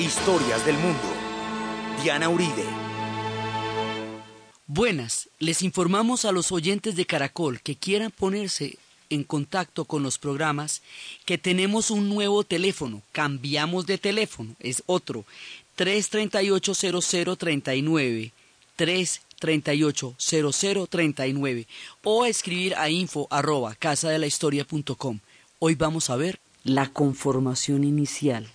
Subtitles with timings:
[0.00, 1.02] Historias del mundo.
[2.02, 2.64] Diana Uribe.
[4.66, 8.78] Buenas, les informamos a los oyentes de Caracol que quieran ponerse
[9.10, 10.80] en contacto con los programas
[11.26, 15.26] que tenemos un nuevo teléfono, cambiamos de teléfono, es otro,
[15.76, 18.32] 338-0039,
[18.78, 21.66] 338-0039
[22.04, 25.18] o escribir a info arroba casadelahistoria.com.
[25.58, 28.50] Hoy vamos a ver la conformación inicial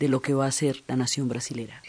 [0.00, 1.82] de lo que va a ser la nación brasilera.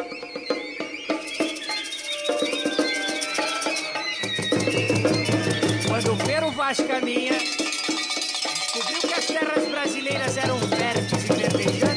[5.87, 11.90] Quando o Pero Vaz caminha, descobriu que as terras brasileiras eram férteis e verdejantes,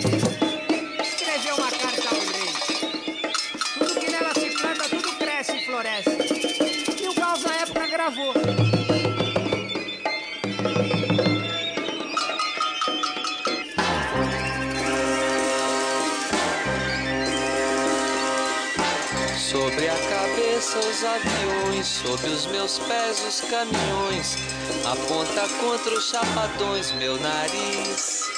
[20.75, 24.36] cabeça os aviões, sob os meus pés os caminhões,
[24.84, 28.31] aponta contra os chapadões meu nariz.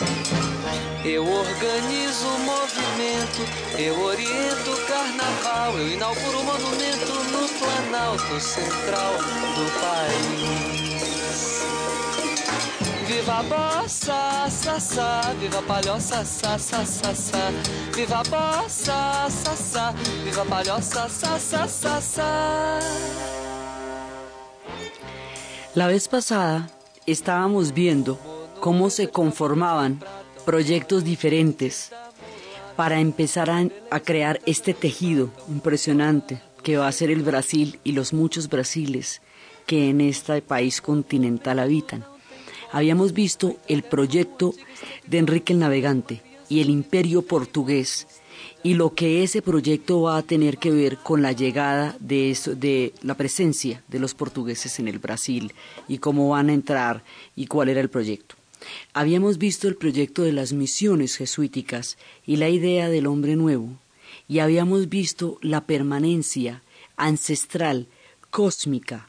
[1.05, 9.12] Eu organizo o movimento, eu oriento o carnaval, eu inauguro o monumento no planalto central
[9.55, 10.95] do país.
[13.07, 17.53] Viva bossa, sa, sa, viva a palhoça, sa, sa, sa, sa.
[17.95, 22.81] Viva bossa, sa, sa, viva palhoça, sa, sa, sa, sa.
[25.77, 26.69] La vez pasada
[27.07, 28.19] estábamos viendo
[28.59, 30.01] cómo se conformaban
[30.45, 31.93] proyectos diferentes
[32.75, 37.93] para empezar a, a, crear este tejido impresionante que va a ser el Brasil y
[37.93, 39.23] los muchos Brasiles
[39.65, 42.16] que en este país continental habitan.
[42.72, 44.55] Habíamos visto el proyecto
[45.06, 48.06] de Enrique el Navegante y el imperio portugués
[48.62, 52.55] y lo que ese proyecto va a tener que ver con la llegada de, eso,
[52.55, 55.53] de la presencia de los portugueses en el Brasil
[55.88, 57.04] y cómo van a entrar
[57.37, 58.34] y cuál era el proyecto.
[58.93, 61.97] Habíamos visto el proyecto de las misiones jesuíticas
[62.27, 63.69] y la idea del hombre nuevo,
[64.28, 66.62] y habíamos visto la permanencia
[66.97, 67.87] ancestral,
[68.31, 69.09] cósmica,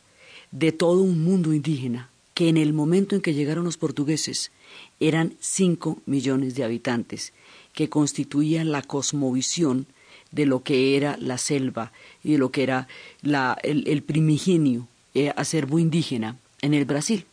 [0.51, 4.51] de todo un mundo indígena, que en el momento en que llegaron los portugueses
[4.99, 7.33] eran cinco millones de habitantes,
[7.73, 9.87] que constituían la cosmovisión
[10.29, 11.91] de lo que era la selva
[12.23, 12.87] y de lo que era
[13.23, 17.25] la, el, el, primigenio eh, acervo indígena en el Brasil.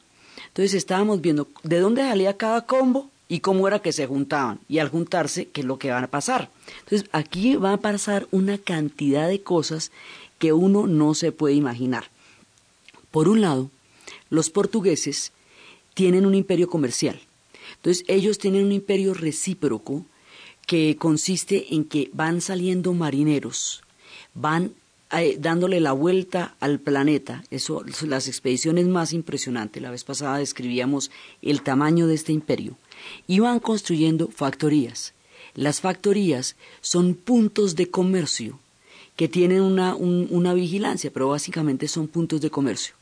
[0.47, 4.79] Entonces estábamos viendo de dónde salía cada combo y cómo era que se juntaban y
[4.79, 6.49] al juntarse qué es lo que van a pasar.
[6.79, 9.93] Entonces aquí va a pasar una cantidad de cosas
[10.39, 12.05] que uno no se puede imaginar.
[13.11, 13.71] Por un lado,
[14.35, 15.33] los portugueses
[15.95, 17.21] tienen un imperio comercial.
[17.77, 20.05] Entonces ellos tienen un imperio recíproco
[20.67, 23.83] que consiste en que van saliendo marineros,
[24.35, 24.73] van
[25.13, 27.45] eh, dándole la vuelta al planeta.
[27.51, 29.83] Eso, las expediciones más impresionantes.
[29.83, 31.11] La vez pasada describíamos
[31.43, 32.77] el tamaño de este imperio.
[33.27, 35.13] Y van construyendo factorías.
[35.55, 38.59] Las factorías son puntos de comercio
[39.15, 42.95] que tienen una, un, una vigilancia, pero básicamente son puntos de comercio.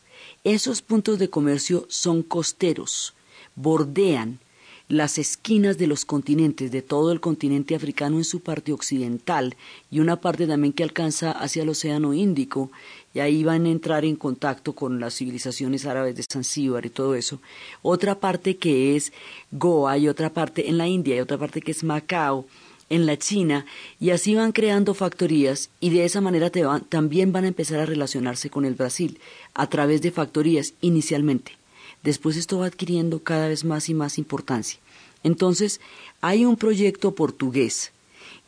[0.45, 3.15] Esos puntos de comercio son costeros,
[3.55, 4.41] bordean
[4.89, 9.55] las esquinas de los continentes, de todo el continente africano en su parte occidental
[9.89, 12.73] y una parte también que alcanza hacia el Océano Índico,
[13.15, 17.15] y ahí van a entrar en contacto con las civilizaciones árabes de Zanzíbar y todo
[17.15, 17.41] eso.
[17.81, 19.13] Otra parte que es
[19.53, 22.47] Goa y otra parte en la India y otra parte que es Macao,
[22.93, 23.65] en la China
[23.99, 28.51] y así van creando factorías y de esa manera también van a empezar a relacionarse
[28.51, 29.19] con el Brasil
[29.55, 31.57] a través de factorías inicialmente.
[32.03, 34.79] Después esto va adquiriendo cada vez más y más importancia.
[35.23, 35.81] Entonces,
[36.21, 37.93] hay un proyecto portugués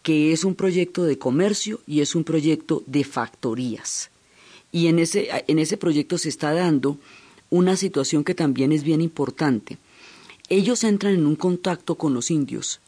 [0.03, 4.11] que es un proyecto de comercio y es un proyecto de factorías.
[4.71, 6.99] Y en ese, en ese proyecto se está dando
[7.49, 9.79] una situación que también es bien importante.
[10.51, 12.81] Ellos entran en un contacto con los indios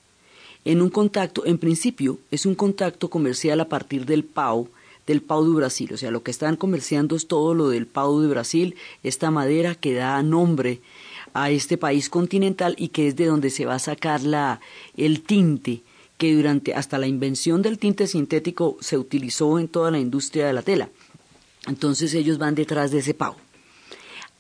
[0.67, 4.69] en un contacto, en principio, es un contacto comercial a partir del PAU,
[5.07, 5.93] del PAU de Brasil.
[5.95, 8.75] O sea, lo que están comerciando es todo lo del PAU de Brasil,
[9.05, 10.81] esta madera que da nombre
[11.35, 14.61] a este país continental y que es de donde se va a sacar la,
[14.97, 15.83] el tinte
[16.19, 20.53] que durante hasta la invención del tinte sintético se utilizó en toda la industria de
[20.53, 20.89] la tela.
[21.69, 23.37] Entonces ellos van detrás de ese PAU.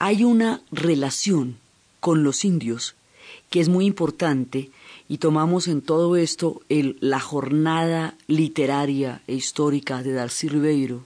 [0.00, 1.56] Hay una relación
[2.00, 2.96] con los indios
[3.48, 4.70] que es muy importante
[5.08, 11.04] y tomamos en todo esto el, la jornada literaria e histórica de Darcy Ribeiro,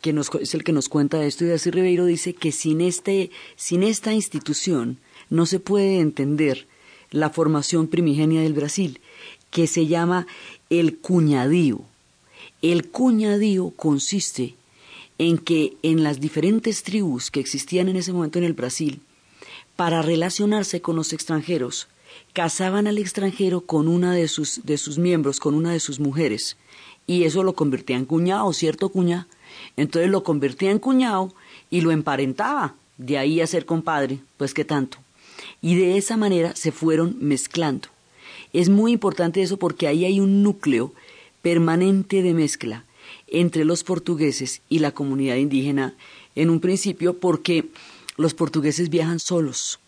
[0.00, 3.30] que nos, es el que nos cuenta esto, y Darcy Ribeiro dice que sin, este,
[3.56, 4.98] sin esta institución
[5.28, 6.66] no se puede entender
[7.10, 9.00] la formación primigenia del Brasil.
[9.56, 10.26] que se llama
[10.68, 11.80] el cuñadío.
[12.60, 14.54] El cuñadío consiste
[15.16, 19.00] en que en las diferentes tribus que existían en ese momento en el Brasil,
[19.74, 21.88] para relacionarse con los extranjeros,
[22.36, 26.58] casaban al extranjero con una de sus, de sus miembros, con una de sus mujeres,
[27.06, 29.26] y eso lo convertía en cuñado, ¿cierto cuña?
[29.78, 31.32] Entonces lo convertía en cuñado
[31.70, 34.98] y lo emparentaba, de ahí a ser compadre, pues qué tanto.
[35.62, 37.88] Y de esa manera se fueron mezclando.
[38.52, 40.92] Es muy importante eso porque ahí hay un núcleo
[41.40, 42.84] permanente de mezcla
[43.28, 45.94] entre los portugueses y la comunidad indígena
[46.34, 47.64] en un principio porque
[48.18, 49.78] los portugueses viajan solos.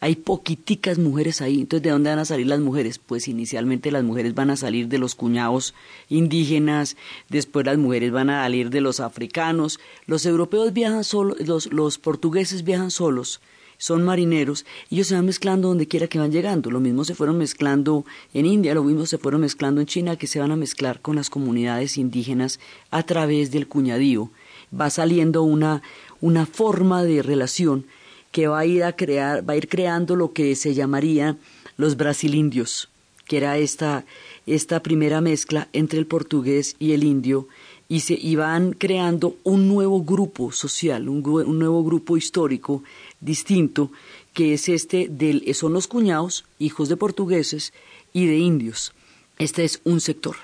[0.00, 1.60] Hay poquiticas mujeres ahí.
[1.60, 2.98] Entonces, ¿de dónde van a salir las mujeres?
[2.98, 5.74] Pues inicialmente las mujeres van a salir de los cuñados
[6.08, 6.96] indígenas,
[7.28, 9.80] después las mujeres van a salir de los africanos.
[10.06, 13.40] Los europeos viajan solos, los, los portugueses viajan solos
[13.78, 16.70] son marineros, ellos se van mezclando donde quiera que van llegando.
[16.70, 20.26] Lo mismo se fueron mezclando en India, lo mismo se fueron mezclando en China, que
[20.26, 22.60] se van a mezclar con las comunidades indígenas
[22.90, 24.30] a través del cuñadío.
[24.78, 25.82] Va saliendo una,
[26.20, 27.86] una forma de relación
[28.34, 31.36] que va a ir a crear, va a ir creando lo que se llamaría
[31.76, 32.88] los brasilindios,
[33.28, 34.04] que era esta,
[34.44, 37.46] esta primera mezcla entre el portugués y el indio,
[37.88, 41.22] y se iban creando un nuevo grupo social, un,
[41.60, 42.82] nuevo grupo histórico
[43.20, 43.92] distinto,
[44.32, 47.72] que es este del son los cuñados, hijos de portugueses
[48.12, 48.94] y de indios.
[49.38, 50.34] Este es un sector.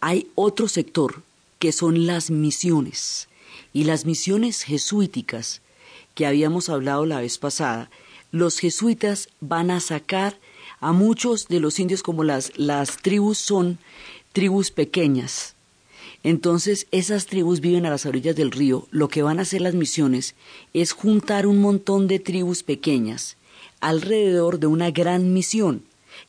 [0.00, 1.20] Hay otro sector
[1.58, 3.28] que son las misiones.
[3.74, 5.60] Y las misiones jesuíticas
[6.18, 7.90] que habíamos hablado la vez pasada,
[8.32, 10.36] los jesuitas van a sacar
[10.80, 13.78] a muchos de los indios como las, las tribus son
[14.32, 15.54] tribus pequeñas.
[16.24, 18.88] Entonces esas tribus viven a las orillas del río.
[18.90, 20.34] Lo que van a hacer las misiones
[20.74, 23.36] es juntar un montón de tribus pequeñas
[23.80, 25.84] alrededor de una gran misión.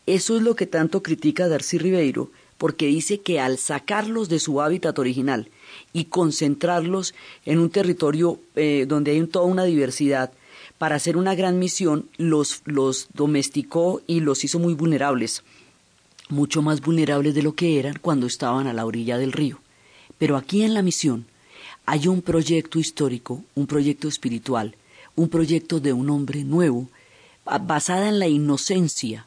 [0.06, 4.62] Eso es lo que tanto critica Darcy Ribeiro, porque dice que al sacarlos de su
[4.62, 5.50] hábitat original
[5.94, 7.14] y concentrarlos
[7.46, 10.32] en un territorio eh, donde hay toda una diversidad
[10.78, 15.44] para hacer una gran misión, los, los domesticó y los hizo muy vulnerables,
[16.30, 19.60] mucho más vulnerables de lo que eran cuando estaban a la orilla del río.
[20.18, 21.26] Pero aquí en la misión
[21.86, 24.76] hay un proyecto histórico, un proyecto espiritual,
[25.16, 26.88] un proyecto de un hombre nuevo,
[27.44, 29.26] basada en la inocencia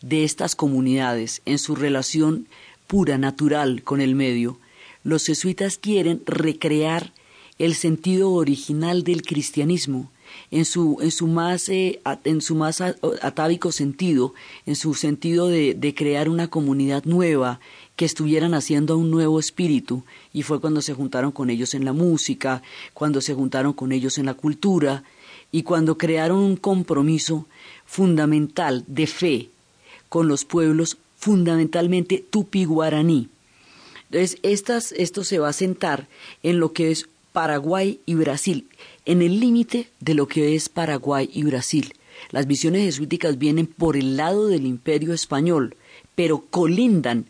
[0.00, 2.48] de estas comunidades, en su relación
[2.86, 4.58] pura, natural con el medio,
[5.04, 7.12] los jesuitas quieren recrear
[7.58, 10.10] el sentido original del cristianismo
[10.50, 14.34] en su, en su más, eh, en su más atávico sentido,
[14.66, 17.60] en su sentido de, de crear una comunidad nueva,
[17.96, 20.02] que estuvieran haciendo un nuevo espíritu,
[20.32, 22.62] y fue cuando se juntaron con ellos en la música,
[22.94, 25.04] cuando se juntaron con ellos en la cultura,
[25.50, 27.46] y cuando crearon un compromiso
[27.84, 29.50] fundamental de fe
[30.08, 33.28] con los pueblos fundamentalmente tupi-guaraní,
[34.12, 36.06] entonces, esto se va a sentar
[36.42, 38.68] en lo que es Paraguay y Brasil,
[39.06, 41.94] en el límite de lo que es Paraguay y Brasil.
[42.30, 45.76] Las misiones jesuíticas vienen por el lado del imperio español,
[46.14, 47.24] pero colindan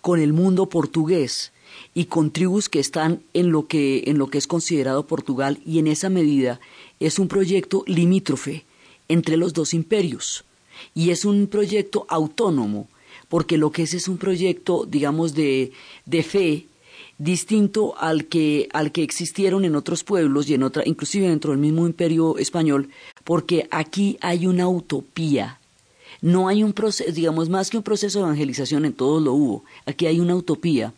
[0.00, 1.52] con el mundo portugués
[1.94, 5.78] y con tribus que están en lo que, en lo que es considerado Portugal y
[5.78, 6.58] en esa medida
[6.98, 8.64] es un proyecto limítrofe
[9.08, 10.44] entre los dos imperios
[10.94, 12.88] y es un proyecto autónomo
[13.34, 15.72] porque lo que es es un proyecto, digamos, de,
[16.06, 16.68] de fe
[17.18, 21.58] distinto al que, al que existieron en otros pueblos y en otra, inclusive dentro del
[21.58, 22.90] mismo imperio español,
[23.24, 25.58] porque aquí hay una utopía.
[26.22, 29.64] No hay un proceso, digamos, más que un proceso de evangelización, en todo lo hubo.
[29.84, 30.94] Aquí hay una utopía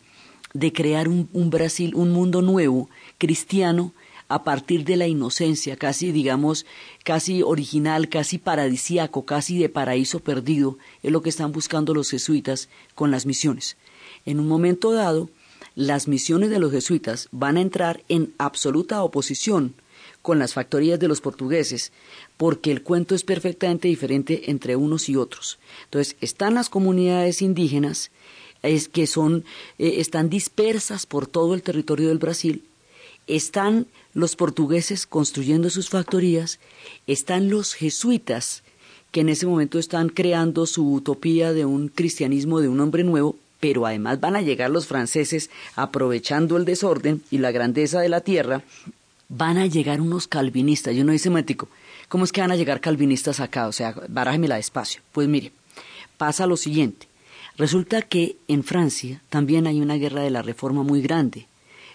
[0.52, 3.94] de crear un Brasil, un mundo nuevo, cristiano,
[4.28, 6.66] a partir de la inocencia, casi digamos,
[7.04, 12.68] casi original, casi paradisíaco, casi de paraíso perdido, es lo que están buscando los jesuitas
[12.94, 13.76] con las misiones.
[14.24, 15.30] En un momento dado,
[15.74, 19.74] las misiones de los jesuitas van a entrar en absoluta oposición
[20.22, 21.92] con las factorías de los portugueses,
[22.36, 25.58] porque el cuento es perfectamente diferente entre unos y otros.
[25.84, 28.10] Entonces, están las comunidades indígenas,
[28.62, 29.44] es que son,
[29.78, 32.64] eh, están dispersas por todo el territorio del Brasil,
[33.28, 36.58] están los portugueses construyendo sus factorías,
[37.06, 38.62] están los jesuitas,
[39.12, 43.36] que en ese momento están creando su utopía de un cristianismo de un hombre nuevo,
[43.60, 48.22] pero además van a llegar los franceses aprovechando el desorden y la grandeza de la
[48.22, 48.62] tierra,
[49.28, 50.96] van a llegar unos calvinistas.
[50.96, 51.68] Yo no dice, Mético,
[52.08, 53.68] ¿cómo es que van a llegar calvinistas acá?
[53.68, 55.02] O sea, barájemela despacio.
[55.12, 55.52] Pues mire,
[56.16, 57.06] pasa lo siguiente.
[57.58, 61.48] Resulta que en Francia también hay una guerra de la reforma muy grande.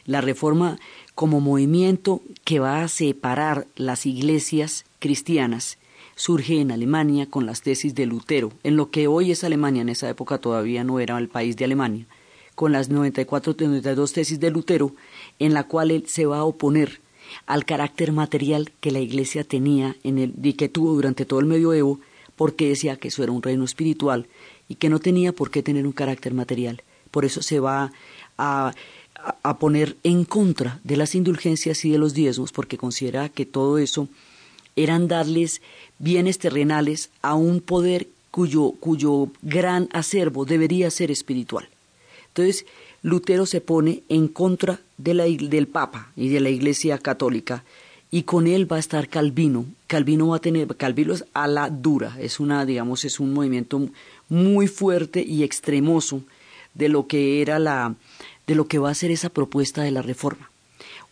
[0.05, 0.79] La reforma
[1.21, 5.77] como movimiento que va a separar las iglesias cristianas
[6.15, 9.89] surge en Alemania con las tesis de Lutero, en lo que hoy es Alemania, en
[9.89, 12.07] esa época todavía no era el país de Alemania,
[12.55, 14.95] con las 94 92 tesis de Lutero,
[15.37, 17.01] en la cual él se va a oponer
[17.45, 21.45] al carácter material que la Iglesia tenía en el, y que tuvo durante todo el
[21.45, 21.99] medioevo,
[22.35, 24.25] porque decía que eso era un reino espiritual
[24.67, 26.81] y que no tenía por qué tener un carácter material.
[27.11, 27.91] Por eso se va
[28.39, 28.73] a,
[29.43, 33.77] a poner en contra de las indulgencias y de los diezmos, porque considera que todo
[33.77, 34.07] eso
[34.75, 35.61] eran darles
[35.99, 41.67] bienes terrenales a un poder cuyo, cuyo gran acervo debería ser espiritual.
[42.29, 42.65] Entonces,
[43.03, 47.63] Lutero se pone en contra de la, del Papa y de la Iglesia Católica
[48.09, 49.65] y con él va a estar Calvino.
[49.87, 53.89] Calvino va a tener, Calvino es a la dura, es una, digamos, es un movimiento
[54.29, 56.21] muy fuerte y extremoso
[56.73, 57.95] de lo que era la,
[58.47, 60.51] de lo que va a ser esa propuesta de la reforma.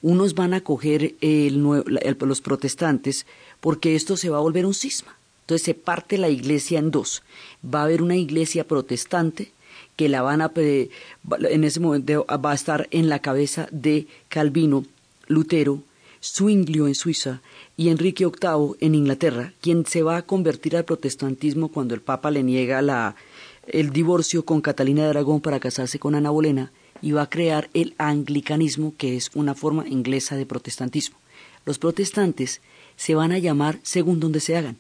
[0.01, 3.25] Unos van a coger el, los protestantes
[3.59, 5.15] porque esto se va a volver un cisma.
[5.41, 7.23] Entonces se parte la iglesia en dos.
[7.63, 9.51] Va a haber una iglesia protestante
[9.95, 14.85] que la van a en ese momento va a estar en la cabeza de Calvino,
[15.27, 15.81] Lutero,
[16.23, 17.41] Zwinglio en Suiza
[17.75, 22.31] y Enrique VIII en Inglaterra, quien se va a convertir al protestantismo cuando el Papa
[22.31, 23.15] le niega la,
[23.67, 26.71] el divorcio con Catalina de Aragón para casarse con Ana Bolena
[27.01, 31.17] y va a crear el anglicanismo, que es una forma inglesa de protestantismo.
[31.65, 32.61] Los protestantes
[32.95, 34.77] se van a llamar según donde se hagan.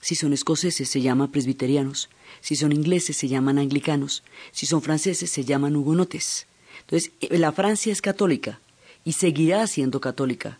[0.00, 2.08] Si son escoceses se llaman presbiterianos,
[2.40, 4.22] si son ingleses se llaman anglicanos,
[4.52, 6.46] si son franceses se llaman hugonotes.
[6.82, 8.60] Entonces, eh, la Francia es católica
[9.04, 10.58] y seguirá siendo católica,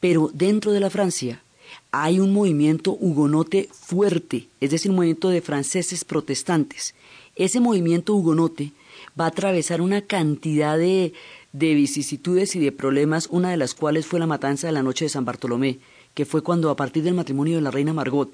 [0.00, 1.42] pero dentro de la Francia
[1.90, 6.94] hay un movimiento hugonote fuerte, es decir, un movimiento de franceses protestantes.
[7.36, 8.72] Ese movimiento hugonote
[9.18, 11.12] va a atravesar una cantidad de,
[11.52, 15.06] de vicisitudes y de problemas, una de las cuales fue la matanza de la noche
[15.06, 15.80] de San Bartolomé,
[16.14, 18.32] que fue cuando a partir del matrimonio de la reina Margot,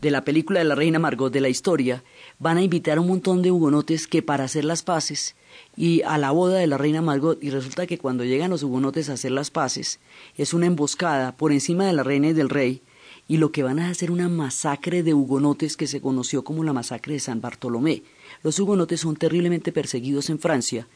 [0.00, 2.02] de la película de la reina Margot, de la historia,
[2.38, 5.36] van a invitar a un montón de hugonotes que para hacer las paces
[5.76, 9.08] y a la boda de la reina Margot, y resulta que cuando llegan los hugonotes
[9.08, 10.00] a hacer las paces,
[10.36, 12.82] es una emboscada por encima de la reina y del rey,
[13.28, 16.72] y lo que van a hacer una masacre de hugonotes que se conoció como la
[16.72, 18.02] masacre de San Bartolomé.
[18.42, 20.86] Los hugonotes son terriblemente perseguidos en Francia,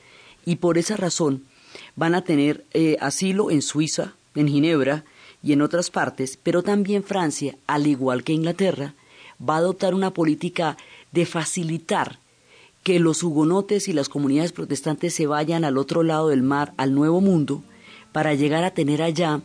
[0.45, 1.45] y por esa razón
[1.95, 5.05] van a tener eh, asilo en Suiza, en Ginebra,
[5.43, 8.95] y en otras partes, pero también Francia, al igual que Inglaterra,
[9.41, 10.77] va a adoptar una política
[11.13, 12.19] de facilitar
[12.83, 16.95] que los hugonotes y las comunidades protestantes se vayan al otro lado del mar, al
[16.95, 17.63] Nuevo Mundo,
[18.13, 19.41] para llegar a tener allá,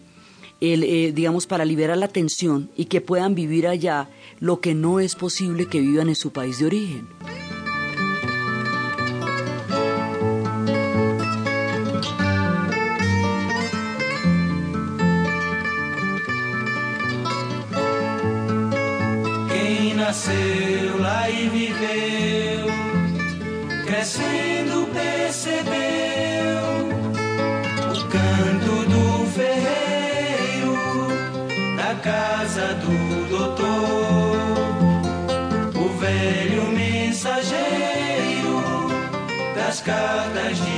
[0.60, 5.00] el, eh, digamos, para liberar la tensión y que puedan vivir allá lo que no
[5.00, 7.08] es posible que vivan en su país de origen.
[20.12, 22.68] Nasceu lá e viveu,
[23.86, 25.64] crescendo percebeu
[27.88, 30.76] o canto do ferreiro
[31.78, 34.36] da casa do doutor,
[35.80, 38.60] o velho mensageiro
[39.56, 40.71] das cartas de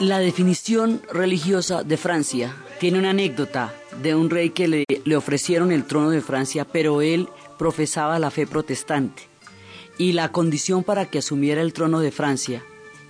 [0.00, 5.84] La definición religiosa de Francia tiene una anécdota de un rey que le, ofrecieron el
[5.84, 7.28] trono de Francia, pero él
[7.58, 9.24] profesaba la fe protestante.
[9.98, 12.62] Y la condición para que asumiera el trono de Francia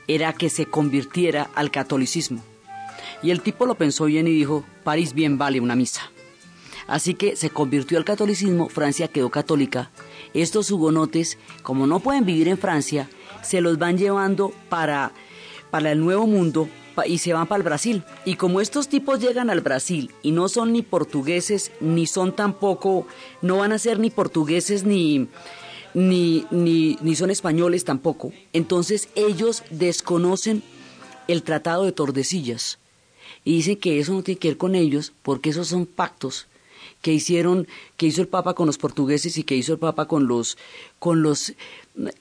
[0.09, 2.43] era que se convirtiera al catolicismo.
[3.23, 6.11] Y el tipo lo pensó bien y dijo, París bien vale una misa.
[6.89, 9.93] Así que se convirtió al catolicismo, Francia quedó católica.
[10.35, 13.09] Estos hugonotes, como no pueden vivir en Francia,
[13.43, 15.13] se los van llevando para,
[15.71, 16.69] para el Nuevo Mundo
[17.07, 18.03] y se van para el Brasil.
[18.25, 23.07] Y como estos tipos llegan al Brasil y no son ni portugueses, ni son tampoco,
[23.43, 25.29] no van a ser ni portugueses ni,
[25.95, 28.33] ni, ni, son españoles tampoco.
[28.53, 30.63] Entonces ellos desconocen
[31.29, 32.79] el Tratado de Tordesillas
[33.45, 36.47] y dicen que eso no tiene que ver con ellos porque esos son pactos
[37.03, 37.67] que hicieron
[37.97, 40.59] que hizo el Papa con los portugueses y que hizo el Papa con los
[40.99, 41.55] con los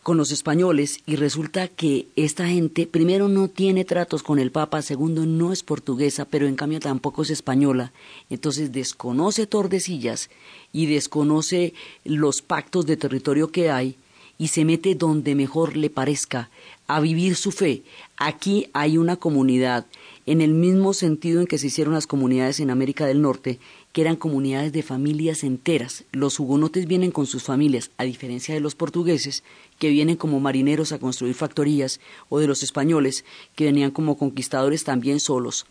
[0.03, 4.81] con los españoles y resulta que esta gente primero no tiene tratos con el Papa,
[4.81, 7.91] segundo no es portuguesa, pero en cambio tampoco es española,
[8.29, 10.29] entonces desconoce Tordesillas
[10.73, 13.95] y desconoce los pactos de territorio que hay
[14.37, 16.49] y se mete donde mejor le parezca
[16.87, 17.83] a vivir su fe.
[18.17, 19.85] Aquí hay una comunidad
[20.25, 23.59] en el mismo sentido en que se hicieron las comunidades en América del Norte,
[23.91, 26.03] que eran comunidades de familias enteras.
[26.11, 29.43] Los hugonotes vienen con sus familias, a diferencia de los portugueses,
[29.79, 34.83] que vienen como marineros a construir factorías, o de los españoles, que venían como conquistadores
[34.83, 35.65] también solos.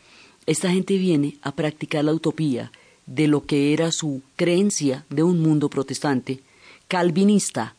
[0.46, 2.72] Esta gente viene a practicar la utopía
[3.06, 6.40] de lo que era su creencia de un mundo protestante,
[6.88, 7.74] calvinista,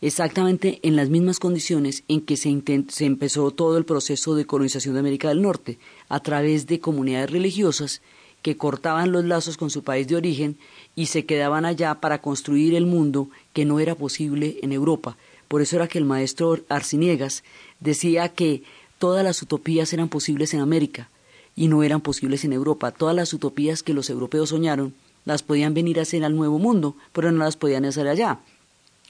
[0.00, 4.94] exactamente en las mismas condiciones en que se, se, empezó todo el proceso de colonización
[4.94, 5.78] de América del Norte,
[6.08, 8.02] a través de comunidades religiosas
[8.42, 10.56] que cortaban los lazos con su país de origen
[10.94, 15.16] y se quedaban allá para construir el mundo que no era posible en Europa.
[15.48, 17.44] Por eso era que el maestro Arciniegas
[17.80, 18.62] decía que
[18.98, 21.08] todas las utopías eran posibles en América
[21.54, 22.90] y no eran posibles en Europa.
[22.90, 26.96] Todas las utopías que los europeos soñaron las podían venir a hacer al Nuevo Mundo,
[27.12, 28.40] pero no las podían hacer allá.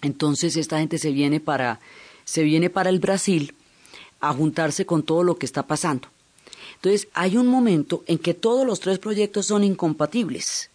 [0.03, 1.81] Entonces esta gente se viene para
[2.25, 3.55] se viene para el Brasil
[4.21, 6.09] a juntarse con todo lo que está pasando.
[6.77, 10.71] Entonces hay un momento en que todos los tres proyectos son incompatibles,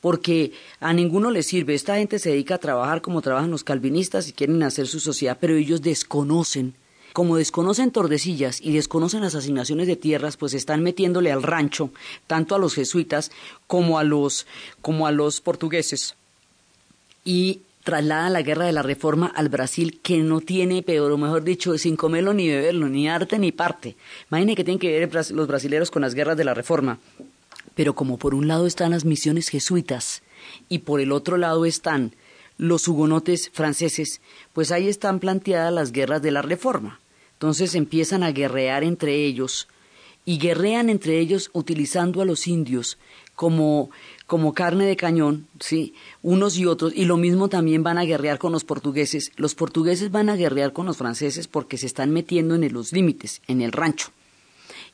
[0.00, 1.74] porque a ninguno le sirve.
[1.74, 5.38] Esta gente se dedica a trabajar como trabajan los calvinistas y quieren hacer su sociedad,
[5.40, 6.74] pero ellos desconocen.
[7.12, 11.90] Como desconocen Tordesillas y desconocen las asignaciones de tierras, pues están metiéndole al rancho
[12.28, 13.32] tanto a los jesuitas
[13.66, 14.46] como a los
[14.80, 16.14] como a los portugueses.
[17.24, 21.76] Y trasladan la guerra de la reforma al Brasil, que no tiene, pero mejor dicho,
[21.78, 23.96] sin comerlo ni beberlo, ni arte ni parte.
[24.30, 27.00] Imaginen que tienen que ver los brasileños con las guerras de la reforma.
[27.80, 30.20] Pero como por un lado están las misiones jesuitas
[30.68, 32.14] y por el otro lado están
[32.58, 34.20] los hugonotes franceses,
[34.52, 37.00] pues ahí están planteadas las guerras de la reforma.
[37.32, 39.66] Entonces empiezan a guerrear entre ellos
[40.26, 42.98] y guerrean entre ellos utilizando a los indios
[43.34, 43.88] como
[44.26, 48.38] como carne de cañón, sí, unos y otros, y lo mismo también van a guerrear
[48.38, 49.32] con los portugueses.
[49.36, 53.40] Los portugueses van a guerrear con los franceses porque se están metiendo en los límites,
[53.48, 54.12] en el rancho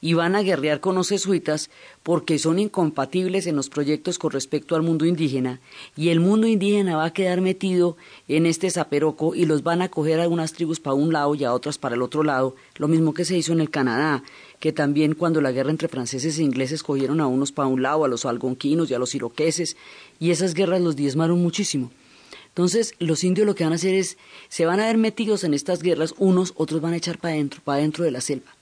[0.00, 1.71] y van a guerrear con los jesuitas
[2.03, 5.61] porque son incompatibles en los proyectos con respecto al mundo indígena
[5.97, 7.97] y el mundo indígena va a quedar metido
[8.29, 11.45] en este zaperoco y los van a coger a algunas tribus para un lado y
[11.45, 14.23] a otras para el otro lado, lo mismo que se hizo en el Canadá,
[14.61, 18.04] que también cuando la guerra entre franceses e ingleses cogieron a unos para un lado,
[18.04, 19.76] a los algonquinos y a los iroqueses,
[20.19, 21.91] y esas guerras los diezmaron muchísimo.
[22.49, 24.17] Entonces, los indios lo que van a hacer es,
[24.49, 27.61] se van a ver metidos en estas guerras, unos, otros van a echar para adentro,
[27.63, 28.55] para adentro de la selva.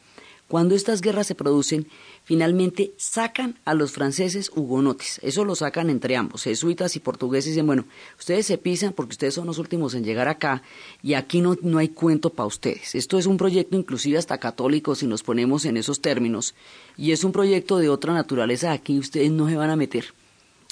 [0.55, 1.88] Cuando estas guerras se producen,
[2.23, 5.19] finalmente sacan a los franceses hugonotes.
[5.25, 7.51] Eso lo sacan entre ambos, jesuitas y portugueses.
[7.51, 7.87] Dicen, bueno,
[8.17, 10.62] ustedes se pisan porque ustedes son los últimos en llegar acá
[11.03, 12.95] y aquí no, no hay cuento para ustedes.
[12.95, 16.55] Esto es un proyecto inclusive hasta católico si nos ponemos en esos términos.
[16.97, 20.14] Y es un proyecto de otra naturaleza, aquí ustedes no se van a meter.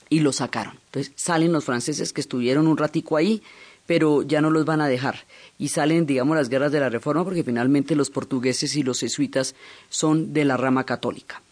[0.09, 0.79] Y lo sacaron.
[0.93, 3.43] Entonces salen los franceses que estuvieron un ratico ahí,
[3.87, 5.27] pero ya no los van a dejar.
[5.59, 9.55] Y salen, digamos, las guerras de la Reforma porque finalmente los portugueses y los jesuitas
[9.89, 11.43] son de la rama católica.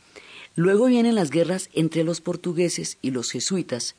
[0.57, 3.95] Luego vienen las guerras entre los portugueses y los jesuitas,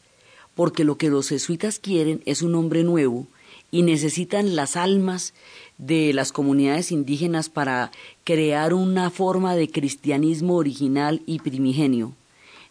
[0.55, 3.27] porque lo que los jesuitas quieren es un hombre nuevo
[3.71, 5.33] y necesitan las almas
[5.77, 7.91] de las comunidades indígenas para
[8.25, 12.13] crear una forma de cristianismo original y primigenio,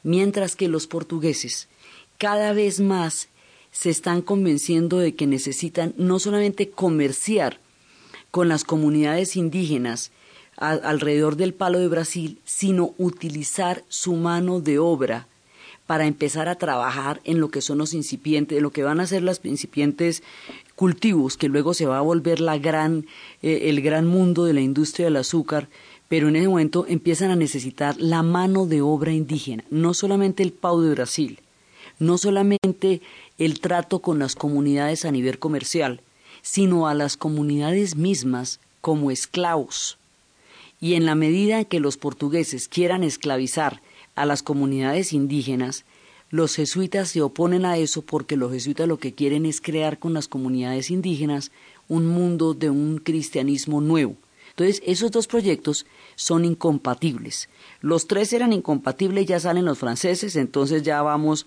[0.02, 1.68] mientras que los portugueses
[2.18, 3.28] cada vez más
[3.72, 7.58] se están convenciendo de que necesitan no solamente comerciar
[8.30, 10.12] con las comunidades indígenas
[10.56, 15.26] alrededor del palo de Brasil, sino utilizar su mano de obra
[15.86, 19.06] para empezar a trabajar en lo que son los incipientes, en lo que van a
[19.06, 20.22] ser los incipientes
[20.76, 23.06] cultivos, que luego se va a volver la gran,
[23.42, 25.68] eh, el gran mundo de la industria del azúcar,
[26.08, 30.52] pero en ese momento empiezan a necesitar la mano de obra indígena, no solamente el
[30.52, 31.40] pau de Brasil,
[31.98, 33.00] no solamente
[33.40, 36.02] el trato con las comunidades a nivel comercial,
[36.42, 39.96] sino a las comunidades mismas como esclavos.
[40.78, 43.80] Y en la medida que los portugueses quieran esclavizar
[44.14, 45.86] a las comunidades indígenas,
[46.28, 50.12] los jesuitas se oponen a eso porque los jesuitas lo que quieren es crear con
[50.12, 51.50] las comunidades indígenas
[51.88, 54.16] un mundo de un cristianismo nuevo.
[54.50, 57.48] Entonces, esos dos proyectos son incompatibles.
[57.80, 61.46] Los tres eran incompatibles, ya salen los franceses, entonces ya vamos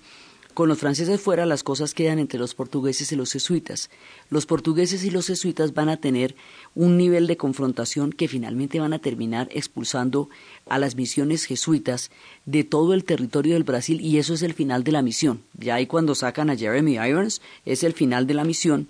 [0.53, 3.89] con los franceses fuera, las cosas quedan entre los portugueses y los jesuitas.
[4.29, 6.35] Los portugueses y los jesuitas van a tener
[6.75, 10.29] un nivel de confrontación que finalmente van a terminar expulsando
[10.67, 12.11] a las misiones jesuitas
[12.45, 15.41] de todo el territorio del Brasil y eso es el final de la misión.
[15.57, 18.87] Ya ahí cuando sacan a Jeremy Irons es el final de la misión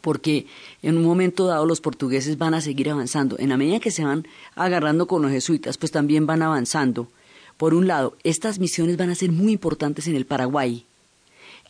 [0.00, 0.46] porque
[0.82, 3.36] en un momento dado los portugueses van a seguir avanzando.
[3.38, 7.08] En la medida que se van agarrando con los jesuitas, pues también van avanzando
[7.56, 10.84] por un lado, estas misiones van a ser muy importantes en el Paraguay.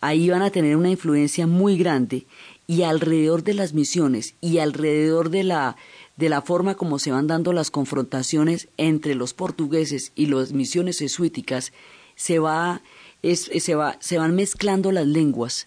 [0.01, 2.27] Ahí van a tener una influencia muy grande
[2.67, 5.77] y alrededor de las misiones y alrededor de la,
[6.17, 10.99] de la forma como se van dando las confrontaciones entre los portugueses y las misiones
[10.99, 11.73] jesuíticas,
[12.17, 12.83] se va
[13.25, 15.67] es, se, va, se van mezclando las lenguas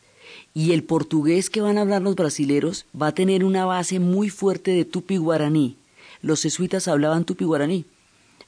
[0.54, 4.30] y el portugués que van a hablar los brasileros va a tener una base muy
[4.30, 5.76] fuerte de tupi-guaraní.
[6.22, 7.86] Los jesuitas hablaban tupi-guaraní,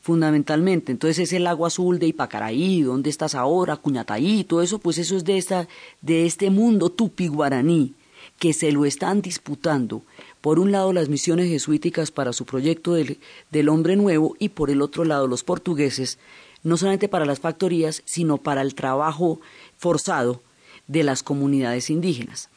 [0.10, 0.92] fundamentalmente.
[0.92, 3.76] Entonces es el agua azul de Ipacaraí, ¿dónde estás ahora?
[3.76, 5.68] Cuñataí, todo eso, pues eso es de, esta,
[6.02, 7.94] de este mundo tupi-guaraní
[8.40, 10.02] que se lo están disputando.
[10.42, 13.20] Por un lado las misiones jesuíticas para su proyecto del,
[13.52, 16.18] del hombre nuevo y por el otro lado los portugueses,
[16.64, 19.40] no solamente para las factorías, sino para el trabajo
[19.78, 20.42] forzado
[20.88, 22.50] de las comunidades indígenas.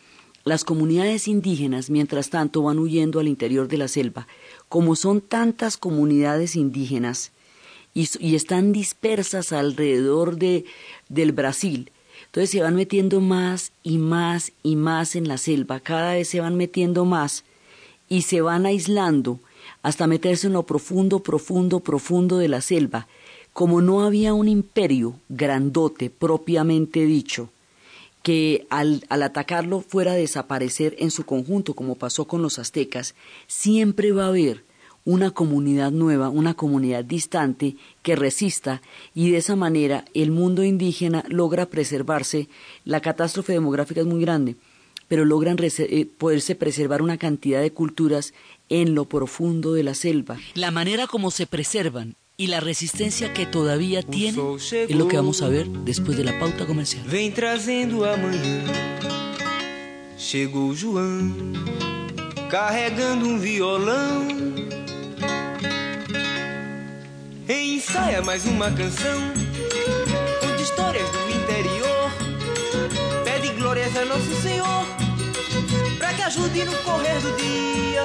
[0.45, 4.27] Las comunidades indígenas, mientras tanto, van huyendo al interior de la selva.
[4.71, 7.31] Como son tantas comunidades indígenas
[7.95, 10.65] y, están dispersas alrededor de,
[11.09, 11.91] del Brasil,
[12.27, 16.41] entonces se van metiendo más y más y más en la selva, cada vez se
[16.41, 17.45] van metiendo más
[18.09, 19.39] y se van aislando
[19.83, 23.07] hasta meterse en lo profundo, profundo, profundo de la selva.
[23.53, 27.51] Como no había un imperio grandote propiamente dicho,
[28.23, 33.15] que al, al, atacarlo fuera a desaparecer en su conjunto, como pasó con los aztecas,
[33.47, 34.63] siempre va a haber
[35.05, 38.83] una comunidad nueva, una comunidad distante que resista
[39.15, 42.49] y de esa manera el mundo indígena logra preservarse.
[42.85, 44.57] La catástrofe demográfica es muy grande,
[45.09, 48.33] pero logran eh, poderse preservar una cantidad de culturas
[48.69, 50.39] en lo profundo de la selva.
[50.55, 55.43] La manera como se preservan y la resistencia que todavía tiene es lo que vamos
[55.43, 57.05] a ver después de la pauta comercial.
[57.07, 58.65] Vem trazendo amanhã.
[60.17, 61.35] Chegou João,
[62.49, 64.72] carregando um violão.
[67.49, 69.21] Ensaia mais uma canção,
[70.41, 72.11] conta histórias do interior.
[73.25, 74.87] Pede glórias a Nosso Senhor,
[75.99, 78.05] pra que ajude no correr do dia.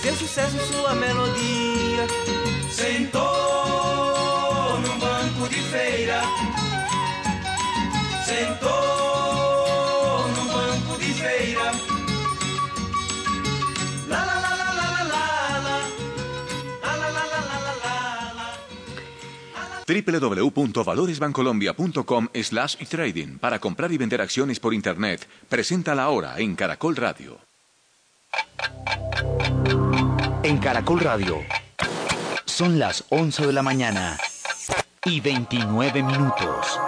[0.00, 2.06] Seu sucesso, sua melodia.
[2.70, 3.60] Sentou
[20.00, 25.26] www.valoresbancolombia.com slash trading para comprar y vender acciones por Internet.
[25.48, 27.38] Presenta la hora en Caracol Radio.
[30.42, 31.38] En Caracol Radio.
[32.44, 34.18] Son las 11 de la mañana
[35.04, 36.78] y 29 minutos.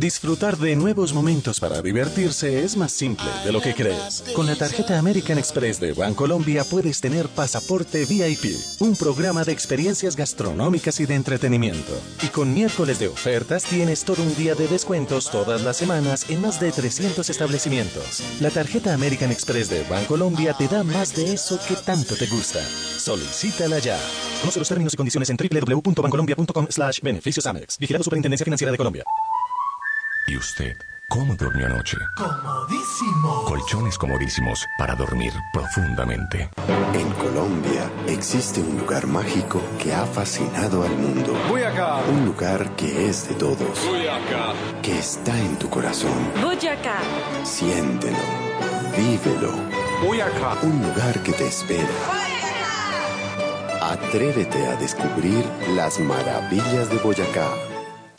[0.00, 4.24] Disfrutar de nuevos momentos para divertirse es más simple de lo que crees.
[4.34, 10.16] Con la tarjeta American Express de Bancolombia puedes tener Pasaporte VIP, un programa de experiencias
[10.16, 11.92] gastronómicas y de entretenimiento.
[12.22, 16.40] Y con miércoles de ofertas tienes todo un día de descuentos todas las semanas en
[16.40, 18.22] más de 300 establecimientos.
[18.40, 22.66] La tarjeta American Express de Bancolombia te da más de eso que tanto te gusta.
[22.96, 23.98] Solicítala ya.
[24.40, 27.76] Conoce los términos y condiciones en www.bancolombia.com slash beneficios Amex.
[27.76, 29.04] Vigilado Superintendencia Financiera de Colombia.
[30.26, 30.76] ¿Y usted
[31.08, 31.96] cómo durmió anoche?
[32.16, 33.44] Comodísimo.
[33.46, 36.50] Colchones comodísimos para dormir profundamente.
[36.94, 41.34] En Colombia existe un lugar mágico que ha fascinado al mundo.
[41.66, 41.96] acá.
[42.08, 43.78] Un lugar que es de todos.
[44.08, 44.52] acá.
[44.82, 46.30] Que está en tu corazón.
[46.68, 46.98] acá.
[47.44, 48.18] Siéntelo.
[48.96, 49.52] Vívelo.
[50.22, 50.58] acá.
[50.62, 51.88] Un lugar que te espera.
[53.82, 57.69] Atrévete a descubrir las maravillas de Boyacá.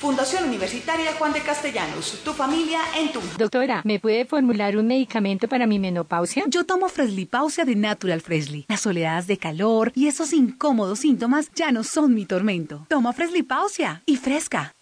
[0.00, 2.22] Fundación Universitaria Juan de Castellanos.
[2.24, 3.36] Tu familia en Tunja.
[3.36, 6.44] Doctora, ¿me puede formular un medicamento para mi menopausia?
[6.48, 8.64] Yo tomo Freslipausia de Natural Freshly.
[8.66, 12.86] Las oleadas de calor y esos incómodos síntomas ya no son mi tormento.
[12.88, 14.74] Toma Freslipausia y fresca.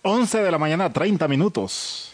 [0.00, 2.12] 11 de la mañana, 30 minutos.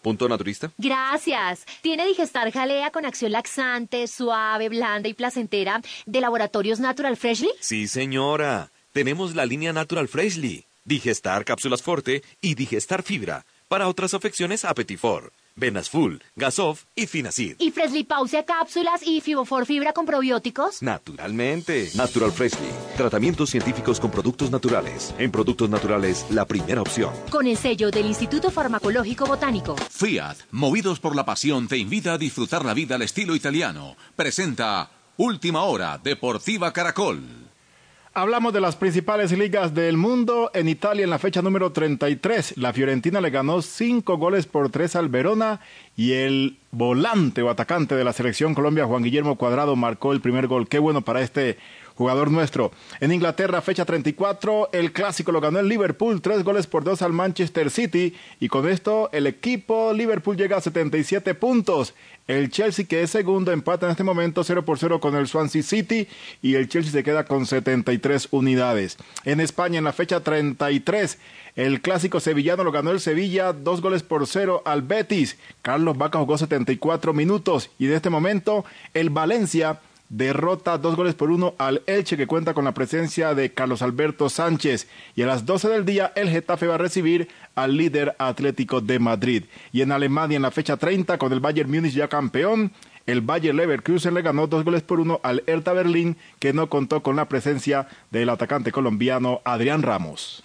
[0.00, 0.70] Punto naturista.
[0.78, 1.66] Gracias.
[1.82, 7.50] Tiene Digestar Jalea con acción laxante, suave, blanda y placentera de Laboratorios Natural Freshly.
[7.60, 8.70] Sí, señora.
[8.92, 10.64] Tenemos la línea Natural Freshly.
[10.86, 13.44] Digestar cápsulas forte y Digestar fibra.
[13.66, 15.32] Para otras afecciones, Apetifor.
[15.56, 17.56] Venas Full, Gasof y Finacid.
[17.58, 20.82] ¿Y Freslipausia cápsulas y Fibofor fibra con probióticos?
[20.82, 21.90] Naturalmente.
[21.96, 22.68] Natural Freshly.
[22.96, 25.12] Tratamientos científicos con productos naturales.
[25.18, 27.12] En productos naturales, la primera opción.
[27.30, 29.74] Con el sello del Instituto Farmacológico Botánico.
[29.90, 33.96] Fiat, movidos por la pasión, te invita a disfrutar la vida al estilo italiano.
[34.14, 37.45] Presenta Última Hora, Deportiva Caracol.
[38.18, 40.50] Hablamos de las principales ligas del mundo.
[40.54, 44.96] En Italia, en la fecha número 33, la Fiorentina le ganó 5 goles por 3
[44.96, 45.60] al Verona
[45.98, 50.46] y el volante o atacante de la selección Colombia, Juan Guillermo Cuadrado, marcó el primer
[50.46, 50.66] gol.
[50.66, 51.58] Qué bueno para este
[51.96, 52.70] jugador nuestro.
[53.00, 57.12] En Inglaterra, fecha 34, el clásico lo ganó el Liverpool, 3 goles por 2 al
[57.12, 61.94] Manchester City y con esto el equipo Liverpool llega a 77 puntos.
[62.26, 65.62] El Chelsea, que es segundo, empata en este momento 0 por 0 con el Swansea
[65.62, 66.08] City
[66.42, 68.96] y el Chelsea se queda con 73 unidades.
[69.24, 71.18] En España, en la fecha 33,
[71.54, 75.38] el clásico sevillano lo ganó el Sevilla, dos goles por cero al Betis.
[75.62, 81.30] Carlos Vaca jugó 74 minutos y en este momento el Valencia derrota dos goles por
[81.30, 85.46] uno al Elche que cuenta con la presencia de Carlos Alberto Sánchez y a las
[85.46, 89.92] 12 del día el Getafe va a recibir al líder Atlético de Madrid y en
[89.92, 92.72] Alemania en la fecha 30 con el Bayern Múnich ya campeón
[93.06, 97.02] el Bayer Leverkusen le ganó dos goles por uno al Hertha Berlín que no contó
[97.02, 100.42] con la presencia del atacante colombiano Adrián Ramos.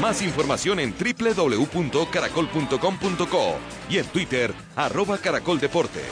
[0.00, 3.54] Más información en www.caracol.com.co
[3.88, 6.04] y en Twitter, arroba caracoldeportes.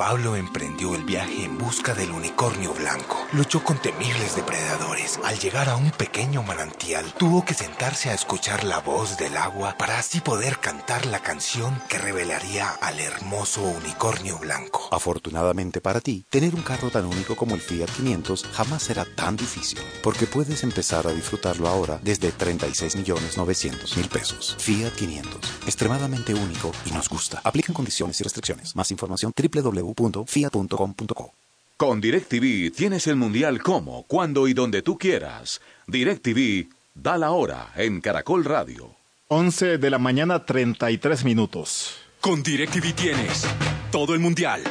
[0.00, 3.18] Pablo emprendió el viaje en busca del unicornio blanco.
[3.32, 5.20] Luchó con temibles depredadores.
[5.22, 9.76] Al llegar a un pequeño manantial, tuvo que sentarse a escuchar la voz del agua
[9.76, 14.88] para así poder cantar la canción que revelaría al hermoso unicornio blanco.
[14.90, 19.36] Afortunadamente para ti, tener un carro tan único como el Fiat 500 jamás será tan
[19.36, 24.56] difícil, porque puedes empezar a disfrutarlo ahora desde 36 millones 900 mil pesos.
[24.60, 27.42] Fiat 500, extremadamente único y nos gusta.
[27.44, 28.74] Aplican condiciones y restricciones.
[28.74, 31.32] Más información www www.fiat.com.co.
[31.76, 35.60] Con DirecTV tienes el mundial como, cuando y donde tú quieras.
[35.86, 38.94] DirecTV da la hora en Caracol Radio.
[39.28, 41.94] 11 de la mañana 33 minutos.
[42.20, 43.46] Con DirecTV tienes
[43.90, 44.62] todo el mundial.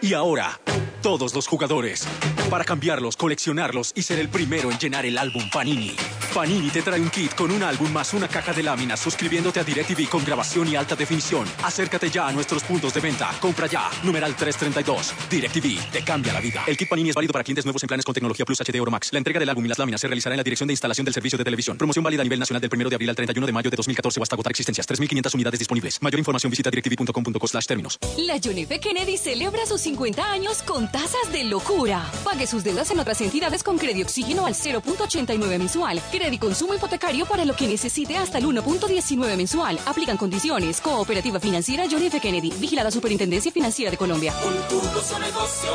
[0.00, 0.60] Y ahora,
[1.02, 2.06] todos los jugadores.
[2.48, 5.96] Para cambiarlos, coleccionarlos y ser el primero en llenar el álbum Panini.
[6.34, 9.64] Panini te trae un kit con un álbum más una caja de láminas suscribiéndote a
[9.64, 11.46] DirecTV con grabación y alta definición.
[11.62, 13.30] Acércate ya a nuestros puntos de venta.
[13.38, 13.90] Compra ya.
[14.02, 15.12] Numeral 332.
[15.28, 16.64] DirecTV te cambia la vida.
[16.66, 18.90] El kit Panini es válido para clientes nuevos en planes con tecnología Plus HD Oro
[18.90, 19.12] Max.
[19.12, 21.12] La entrega del álbum y las láminas se realizará en la dirección de instalación del
[21.12, 21.76] servicio de televisión.
[21.76, 24.20] Promoción válida a nivel nacional del 1 de abril al 31 de mayo de 2014
[24.20, 24.88] o hasta agotar existencias.
[24.88, 26.00] 3.500 unidades disponibles.
[26.00, 27.98] Mayor información visita directv.com.co slash términos.
[28.16, 28.80] La John F.
[28.80, 32.10] Kennedy celebra sus 50 años con tasas de locura.
[32.24, 36.00] Pague sus deudas en otras entidades con crédito oxígeno al 0.89 mensual.
[36.38, 39.78] Consumo hipotecario para lo que necesite hasta el 1.19 mensual.
[39.86, 40.80] Aplican condiciones.
[40.80, 42.20] Cooperativa Financiera John F.
[42.20, 42.52] Kennedy.
[42.58, 44.32] Vigilada Superintendencia Financiera de Colombia.
[44.44, 45.70] Un negocio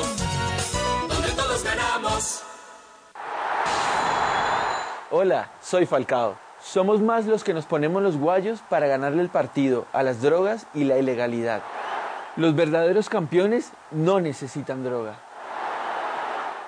[1.07, 2.41] donde todos ganamos.
[5.11, 6.37] Hola, soy Falcao.
[6.61, 10.67] Somos más los que nos ponemos los guayos para ganarle el partido a las drogas
[10.73, 11.61] y la ilegalidad.
[12.35, 15.15] Los verdaderos campeones no necesitan droga.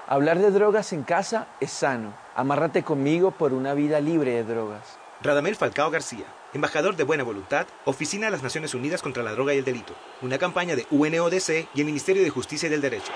[0.07, 2.13] Hablar de drogas en casa es sano.
[2.39, 4.97] Amárrate conmigo por una vida libre de drogas.
[5.21, 6.23] Radamel Falcao García,
[6.53, 9.93] embajador de Buena Voluntad, Oficina de las Naciones Unidas contra la Droga y el Delito.
[10.21, 13.11] Una campaña de UNODC y el Ministerio de Justicia y del Derecho.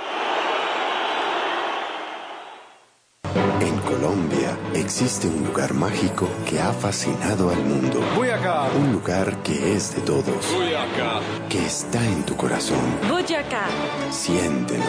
[3.61, 8.01] En Colombia existe un lugar mágico que ha fascinado al mundo.
[8.17, 8.71] Boyacá.
[8.75, 10.53] Un lugar que es de todos.
[10.53, 11.21] Boyacá.
[11.47, 12.99] Que está en tu corazón.
[13.07, 13.67] Boyacá.
[14.11, 14.83] Siéntelo.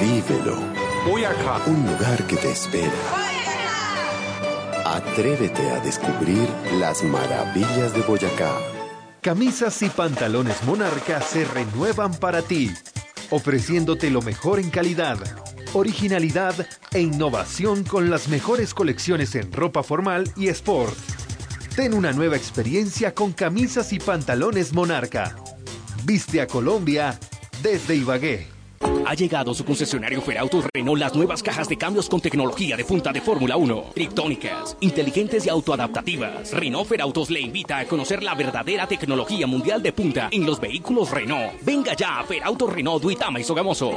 [0.00, 0.56] Vívelo.
[1.06, 1.60] Boyacá.
[1.66, 3.19] Un lugar que te espera.
[4.90, 6.48] Atrévete a descubrir
[6.80, 8.58] las maravillas de Boyacá.
[9.20, 12.72] Camisas y pantalones Monarca se renuevan para ti,
[13.30, 15.16] ofreciéndote lo mejor en calidad,
[15.74, 20.98] originalidad e innovación con las mejores colecciones en ropa formal y sport.
[21.76, 25.36] Ten una nueva experiencia con camisas y pantalones Monarca.
[26.02, 27.16] Viste a Colombia
[27.62, 28.59] desde Ibagué.
[29.10, 33.10] Ha llegado su concesionario Ferautos Renault las nuevas cajas de cambios con tecnología de punta
[33.10, 36.52] de Fórmula 1, triptónicas, inteligentes y autoadaptativas.
[36.52, 41.10] Renault Ferautos le invita a conocer la verdadera tecnología mundial de punta en los vehículos
[41.10, 41.60] Renault.
[41.62, 43.90] Venga ya a Ferautos Renault Duitama y Sogamoso.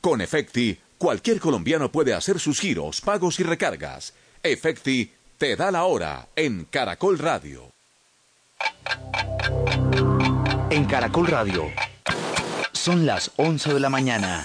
[0.00, 4.14] Con Efecti, cualquier colombiano puede hacer sus giros, pagos y recargas.
[4.40, 7.73] Efecti te da la hora en Caracol Radio.
[10.70, 11.70] En Caracol Radio
[12.72, 14.44] son las 11 de la mañana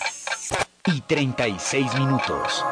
[0.86, 2.64] y 36 minutos.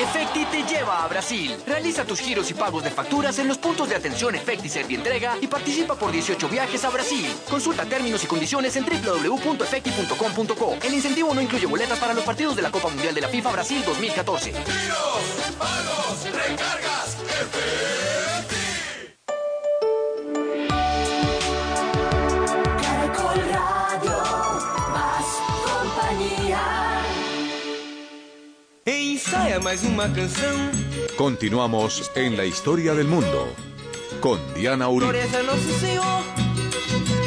[0.00, 1.54] Efecti te lleva a Brasil.
[1.66, 5.46] Realiza tus giros y pagos de facturas en los puntos de atención Efecti Servientrega y
[5.46, 7.30] participa por 18 viajes a Brasil.
[7.48, 10.78] Consulta términos y condiciones en www.efecti.com.co.
[10.82, 13.52] El incentivo no incluye boletas para los partidos de la Copa Mundial de la FIFA
[13.52, 14.52] Brasil 2014.
[14.52, 14.64] Giros,
[15.58, 17.09] pagos, recargas,
[28.86, 30.70] Ensaia mais uma canção.
[31.16, 33.54] Continuamos en la historia del mundo
[34.20, 35.10] con Diana Uribe.
[35.10, 36.22] Floreza Nosso Senhor,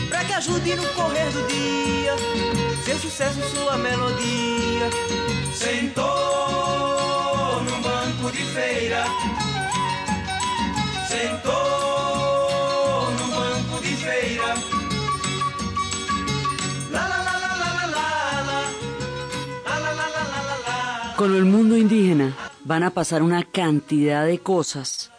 [0.09, 2.15] para que ajude no correr do dia,
[2.85, 4.89] seu sucesso, sua melodia.
[5.55, 6.03] Sentou
[7.63, 9.05] num banco de feira
[11.23, 11.53] sentou
[14.41, 14.53] la.
[21.15, 25.11] Con el mundo indígena van a pasar una cantidad de cosas,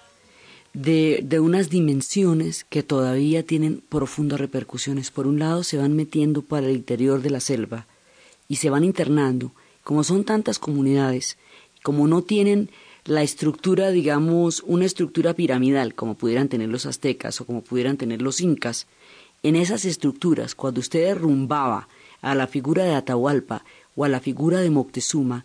[0.74, 5.10] de, de unas dimensiones que todavía tienen profundas repercusiones.
[5.10, 7.86] Por un lado, se van metiendo para el interior de la selva
[8.48, 9.52] y se van internando.
[9.82, 11.38] Como son tantas comunidades,
[11.82, 12.70] como no tienen
[13.04, 18.22] la estructura, digamos, una estructura piramidal, como pudieran tener los aztecas o como pudieran tener
[18.22, 18.86] los incas,
[19.42, 21.88] en esas estructuras, cuando usted derrumbaba
[22.22, 23.62] a la figura de Atahualpa
[23.94, 25.44] o a la figura de Moctezuma,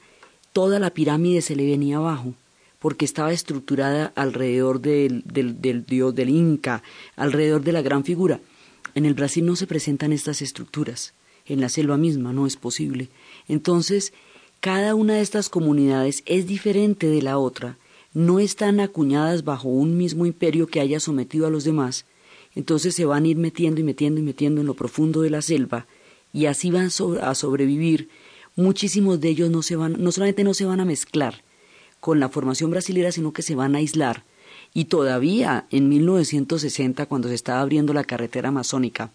[0.53, 2.33] toda la pirámide se le venía abajo,
[2.79, 6.81] porque estaba estructurada alrededor del, del, del dios del Inca,
[7.17, 8.39] alrededor de la gran figura.
[8.95, 11.13] En el Brasil no se presentan estas estructuras,
[11.45, 13.09] en la selva misma no es posible.
[13.49, 14.13] Entonces,
[14.59, 17.77] cada una de estas comunidades es diferente de la otra,
[18.13, 22.05] no están acuñadas bajo un mismo imperio que haya sometido a los demás,
[22.55, 25.41] entonces se van a ir metiendo y metiendo y metiendo en lo profundo de la
[25.41, 25.85] selva,
[26.33, 26.89] y así van
[27.21, 28.09] a sobrevivir.
[28.55, 31.43] Muchísimos de ellos no se van, no solamente no se van a mezclar
[31.99, 34.23] con la formación brasilera, sino que se van a aislar.
[34.73, 39.11] Y todavía en 1960, cuando se estaba abriendo la carretera amazónica,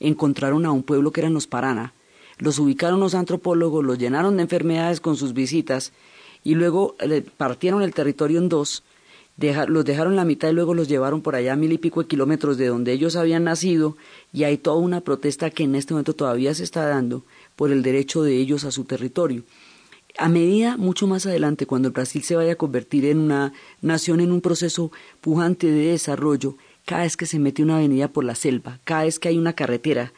[0.00, 1.94] encontraron a un pueblo que eran los Parana,
[2.40, 5.92] los ubicaron los antropólogos, los llenaron de enfermedades con sus visitas
[6.42, 6.96] y luego
[7.36, 8.82] partieron el territorio en dos,
[9.68, 12.08] los dejaron la mitad y luego los llevaron por allá a mil y pico de
[12.08, 13.96] kilómetros de donde ellos habían nacido
[14.32, 17.24] y hay toda una protesta que en este momento todavía se está dando
[17.56, 19.44] por el derecho de ellos a su territorio.
[20.18, 24.20] A medida, mucho más adelante, cuando el Brasil se vaya a convertir en una nación
[24.20, 28.34] en un proceso pujante de desarrollo, cada vez que se mete una avenida por la
[28.34, 30.12] selva, cada vez que hay una carretera,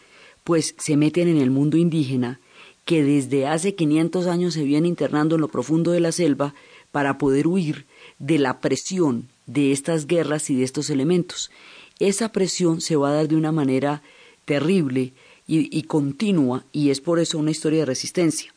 [0.44, 2.40] pues se meten en el mundo indígena
[2.84, 6.54] que desde hace 500 años se viene internando en lo profundo de la selva
[6.90, 7.86] para poder huir
[8.18, 11.50] de la presión de estas guerras y de estos elementos.
[11.98, 14.02] Esa presión se va a dar de una manera
[14.44, 15.12] terrible
[15.46, 18.52] y, y continua y es por eso una historia de resistencia.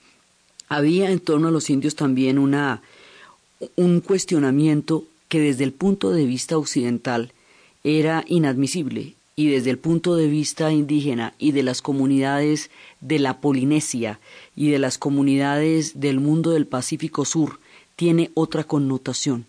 [0.67, 2.81] Había en torno a los indios también una,
[3.75, 7.31] un cuestionamiento que desde el punto de vista occidental
[7.83, 12.71] era inadmisible y desde el punto de vista indígena y de las comunidades
[13.01, 14.19] de la Polinesia
[14.55, 17.59] y de las comunidades del mundo del Pacífico Sur
[17.95, 19.45] tiene otra connotación.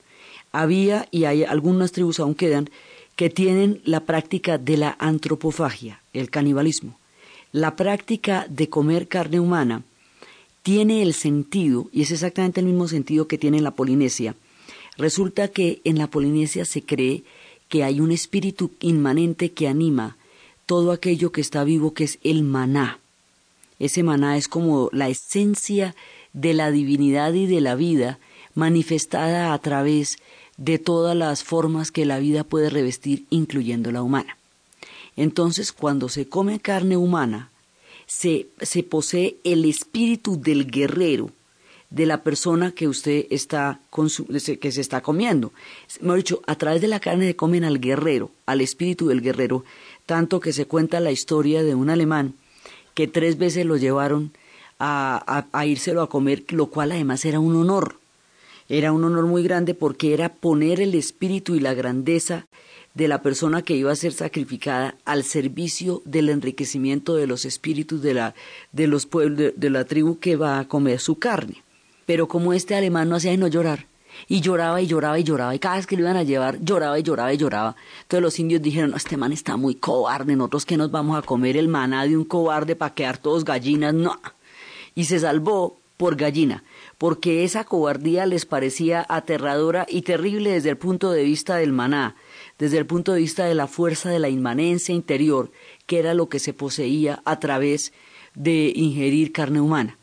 [0.50, 2.68] Había y hay algunas tribus aún quedan
[3.14, 6.98] que tienen la práctica de la antropofagia, el canibalismo.
[7.52, 9.82] La práctica de comer carne humana
[10.62, 14.34] tiene el sentido, y es exactamente el mismo sentido que tiene en la Polinesia.
[14.98, 17.22] Resulta que en la Polinesia se cree
[17.68, 20.16] que hay un espíritu inmanente que anima
[20.66, 22.98] todo aquello que está vivo, que es el maná.
[23.78, 25.94] Ese maná es como la esencia
[26.32, 28.18] de la divinidad y de la vida
[28.54, 30.18] manifestada a través
[30.56, 34.36] de todas las formas que la vida puede revestir, incluyendo la humana.
[35.16, 37.50] Entonces, cuando se come carne humana,
[38.06, 41.30] se, se posee el espíritu del guerrero,
[41.90, 43.80] de la persona que usted está
[44.60, 45.52] que se está comiendo.
[46.00, 49.64] Hemos dicho, a través de la carne se comen al guerrero, al espíritu del guerrero,
[50.04, 52.34] tanto que se cuenta la historia de un alemán
[52.94, 54.32] que tres veces lo llevaron
[54.78, 57.98] a, a, a írselo a comer, lo cual además era un honor.
[58.68, 62.46] Era un honor muy grande porque era poner el espíritu y la grandeza
[62.94, 68.00] de la persona que iba a ser sacrificada al servicio del enriquecimiento de los espíritus
[68.02, 68.34] de la,
[68.72, 71.62] de los pueblos, de, de la tribu que va a comer su carne.
[72.06, 73.86] Pero como este alemán no hacía sino llorar,
[74.28, 76.98] y lloraba y lloraba y lloraba, y cada vez que lo iban a llevar, lloraba
[76.98, 77.76] y lloraba y lloraba.
[78.02, 81.22] Entonces los indios dijeron, no, este man está muy cobarde, nosotros que nos vamos a
[81.22, 84.18] comer el maná de un cobarde para quedar todos gallinas, no.
[84.94, 86.62] Y se salvó por gallina,
[86.98, 92.16] porque esa cobardía les parecía aterradora y terrible desde el punto de vista del maná,
[92.58, 95.50] desde el punto de vista de la fuerza de la inmanencia interior,
[95.86, 97.92] que era lo que se poseía a través
[98.34, 99.96] de ingerir carne humana.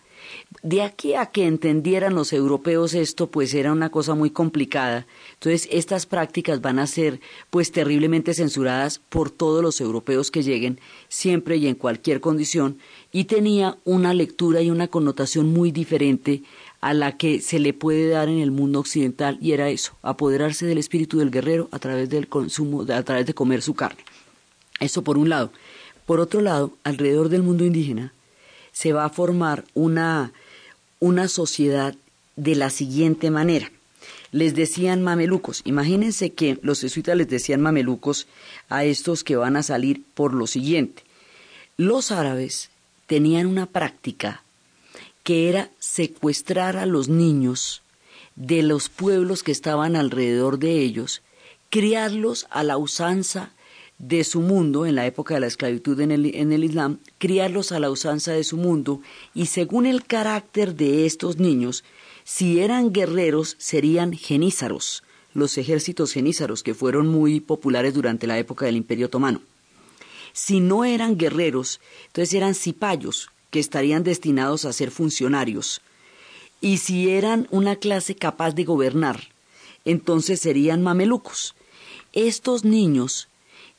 [0.63, 5.05] De aquí a que entendieran los europeos esto, pues era una cosa muy complicada.
[5.33, 10.79] Entonces, estas prácticas van a ser pues terriblemente censuradas por todos los europeos que lleguen,
[11.09, 12.77] siempre y en cualquier condición,
[13.11, 16.43] y tenía una lectura y una connotación muy diferente
[16.79, 20.65] a la que se le puede dar en el mundo occidental, y era eso, apoderarse
[20.65, 24.05] del espíritu del guerrero a través del consumo, a través de comer su carne.
[24.79, 25.51] Eso por un lado.
[26.05, 28.13] Por otro lado, alrededor del mundo indígena
[28.71, 30.33] se va a formar una,
[31.03, 31.95] una sociedad
[32.37, 33.69] de la siguiente manera.
[34.31, 35.61] Les decían mamelucos.
[35.65, 38.25] Imagínense que los jesuitas les decían mamelucos
[38.69, 41.03] a estos que van a salir por lo siguiente.
[41.75, 42.69] Los árabes
[43.05, 44.43] tenían una práctica
[45.23, 47.81] que era secuestrar a los niños
[48.37, 51.21] de los pueblos que estaban alrededor de ellos,
[51.69, 53.51] criarlos a la usanza
[54.07, 57.71] de su mundo, en la época de la esclavitud en el, en el Islam, criarlos
[57.71, 59.01] a la usanza de su mundo
[59.33, 61.83] y según el carácter de estos niños,
[62.25, 68.65] si eran guerreros serían genízaros, los ejércitos genízaros que fueron muy populares durante la época
[68.65, 69.41] del Imperio Otomano.
[70.33, 75.81] Si no eran guerreros, entonces eran cipayos, que estarían destinados a ser funcionarios.
[76.59, 79.29] Y si eran una clase capaz de gobernar,
[79.85, 81.53] entonces serían mamelucos.
[82.13, 83.27] Estos niños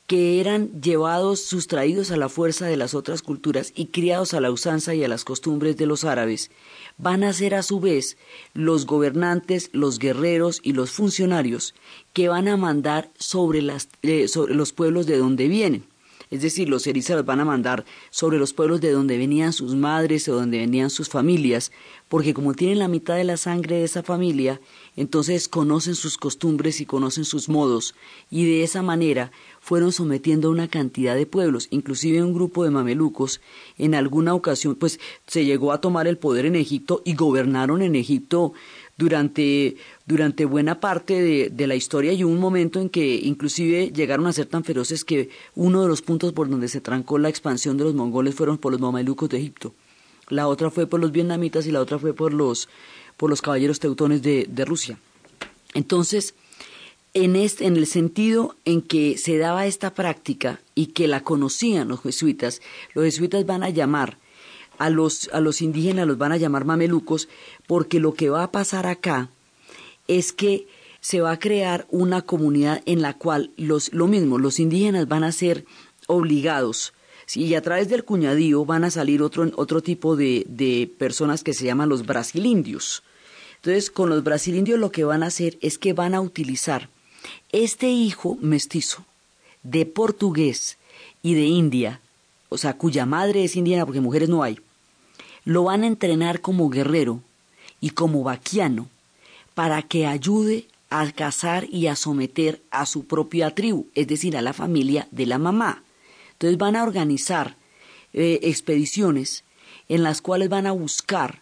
[0.07, 4.51] que eran llevados, sustraídos a la fuerza de las otras culturas y criados a la
[4.51, 6.51] usanza y a las costumbres de los árabes,
[6.97, 8.17] van a ser a su vez
[8.53, 11.73] los gobernantes, los guerreros y los funcionarios
[12.13, 15.85] que van a mandar sobre, las, eh, sobre los pueblos de donde vienen.
[16.31, 20.27] Es decir, los erizas van a mandar sobre los pueblos de donde venían sus madres
[20.27, 21.71] o donde venían sus familias,
[22.09, 24.61] porque como tienen la mitad de la sangre de esa familia,
[24.95, 27.95] entonces conocen sus costumbres y conocen sus modos,
[28.29, 32.69] y de esa manera fueron sometiendo a una cantidad de pueblos, inclusive un grupo de
[32.69, 33.41] mamelucos,
[33.77, 37.95] en alguna ocasión, pues se llegó a tomar el poder en Egipto y gobernaron en
[37.95, 38.53] Egipto
[38.97, 39.75] durante,
[40.05, 44.27] durante buena parte de, de, la historia y hubo un momento en que inclusive llegaron
[44.27, 47.77] a ser tan feroces que uno de los puntos por donde se trancó la expansión
[47.77, 49.73] de los mongoles fueron por los mamelucos de Egipto.
[50.29, 52.69] La otra fue por los vietnamitas y la otra fue por los,
[53.17, 54.97] por los caballeros teutones de, de Rusia.
[55.73, 56.33] Entonces,
[57.13, 61.87] en, este, en el sentido en que se daba esta práctica y que la conocían
[61.87, 62.61] los jesuitas,
[62.93, 64.17] los jesuitas van a llamar
[64.77, 67.27] a los, a los indígenas, los van a llamar mamelucos,
[67.67, 69.29] porque lo que va a pasar acá
[70.07, 70.67] es que
[71.01, 75.23] se va a crear una comunidad en la cual los, lo mismo, los indígenas van
[75.23, 75.65] a ser
[76.07, 76.93] obligados
[77.33, 81.53] y a través del cuñadío van a salir otro, otro tipo de, de personas que
[81.53, 83.03] se llaman los brasilindios.
[83.57, 86.89] Entonces, con los brasilindios lo que van a hacer es que van a utilizar
[87.51, 89.05] este hijo mestizo
[89.63, 90.77] de portugués
[91.23, 91.99] y de India,
[92.49, 94.59] o sea, cuya madre es indiana porque mujeres no hay,
[95.45, 97.21] lo van a entrenar como guerrero
[97.79, 98.89] y como vaquiano
[99.53, 104.41] para que ayude a cazar y a someter a su propia tribu, es decir, a
[104.41, 105.83] la familia de la mamá.
[106.33, 107.55] Entonces van a organizar
[108.13, 109.43] eh, expediciones
[109.87, 111.41] en las cuales van a buscar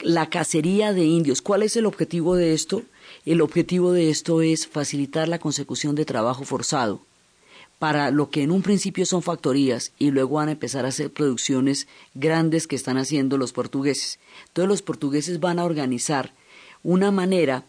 [0.00, 1.40] la cacería de indios.
[1.40, 2.82] ¿Cuál es el objetivo de esto?
[3.24, 7.00] El objetivo de esto es facilitar la consecución de trabajo forzado
[7.78, 11.12] para lo que en un principio son factorías y luego van a empezar a hacer
[11.12, 14.18] producciones grandes que están haciendo los portugueses.
[14.48, 16.32] Entonces los portugueses van a organizar
[16.82, 17.64] una manera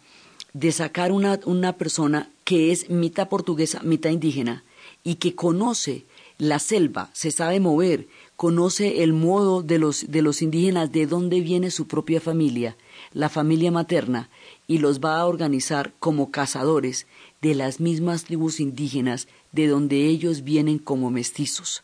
[0.54, 4.64] de sacar una, una persona que es mitad portuguesa, mitad indígena
[5.04, 6.06] y que conoce
[6.38, 11.42] la selva, se sabe mover, conoce el modo de los, de los indígenas, de dónde
[11.42, 12.78] viene su propia familia,
[13.14, 14.30] la familia materna,
[14.68, 17.08] y los va a organizar como cazadores
[17.42, 21.84] de las mismas tribus indígenas de donde ellos vienen como mestizos.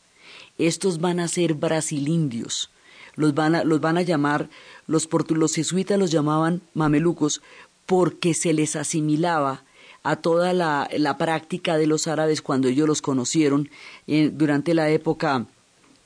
[0.58, 2.70] Estos van a ser brasilindios.
[3.16, 4.50] Los van a, los van a llamar,
[4.88, 7.42] los, los jesuitas los llamaban mamelucos
[7.86, 9.64] porque se les asimilaba
[10.04, 13.70] a toda la, la práctica de los árabes cuando ellos los conocieron
[14.08, 15.46] eh, durante la época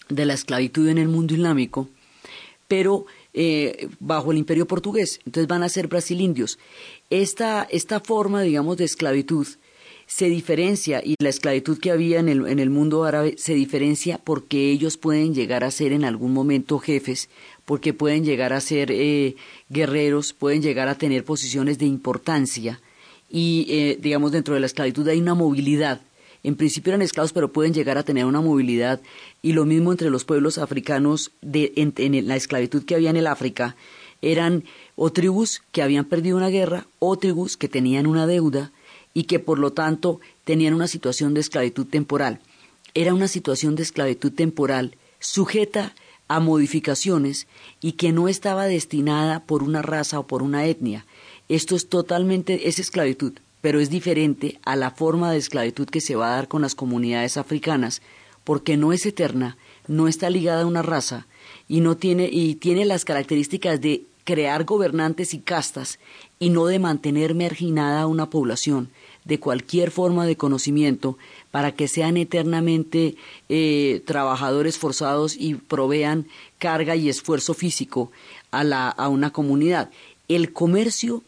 [0.10, 1.90] de la esclavitud en el mundo islámico,
[2.68, 3.06] pero
[3.40, 5.20] eh, bajo el imperio portugués.
[5.26, 6.58] Entonces van a ser brasilindios.
[7.12, 9.48] Esta, esta forma, digamos, de esclavitud
[10.08, 14.18] se diferencia y la esclavitud que había en el, en el mundo árabe se diferencia
[14.18, 17.30] porque ellos pueden llegar a ser en algún momento jefes,
[17.66, 19.36] porque pueden llegar a ser eh,
[19.70, 22.82] guerreros, pueden llegar a tener posiciones de importancia
[23.30, 26.02] y, eh, digamos, dentro de la esclavitud hay una movilidad.
[26.48, 29.02] En principio eran esclavos, pero pueden llegar a tener una movilidad.
[29.42, 33.28] Y lo mismo entre los pueblos africanos de, en, la esclavitud que había en el
[33.28, 33.76] África.
[34.22, 34.64] Eran
[34.96, 38.72] o tribus que habían perdido una guerra o tribus que tenían una deuda
[39.14, 42.40] y que por lo tanto tenían una situación de esclavitud temporal.
[42.94, 45.96] Era una situación de esclavitud temporal sujeta
[46.30, 47.48] a modificaciones
[47.82, 51.06] y que no estaba destinada por una raza o por una etnia.
[51.50, 56.16] Esto es totalmente, es esclavitud, pero es diferente a la forma de esclavitud que se
[56.16, 58.02] va a dar con las comunidades africanas,
[58.44, 61.28] porque no es eterna, no está ligada a una raza
[61.68, 66.00] y no tiene y tiene las características de crear gobernantes y castas
[66.38, 68.90] y no de mantener marginada a una población
[69.24, 71.18] de cualquier forma de conocimiento
[71.52, 73.16] para que sean eternamente
[73.50, 76.28] eh, trabajadores forzados y provean
[76.60, 78.12] carga y esfuerzo físico
[78.52, 79.92] a, la, a una comunidad.
[80.28, 81.24] el comercio,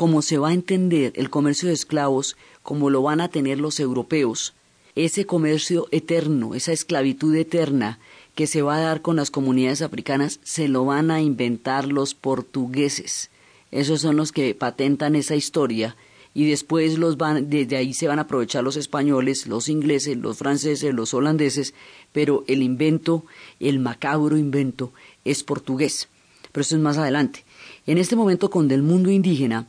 [0.00, 3.80] como se va a entender, el comercio de esclavos, como lo van a tener los
[3.80, 4.54] europeos,
[4.94, 7.98] ese comercio eterno, esa esclavitud eterna
[8.34, 12.14] que se va a dar con las comunidades africanas, se lo van a inventar los
[12.14, 13.28] portugueses.
[13.72, 15.96] Esos son los que patentan esa historia
[16.32, 20.38] y después los van, desde ahí se van a aprovechar los españoles, los ingleses, los
[20.38, 21.74] franceses, los holandeses,
[22.14, 23.26] pero el invento,
[23.60, 24.94] el macabro invento,
[25.26, 26.08] es portugués.
[26.52, 27.44] Pero eso es más adelante.
[27.86, 29.66] En este momento, con del mundo indígena,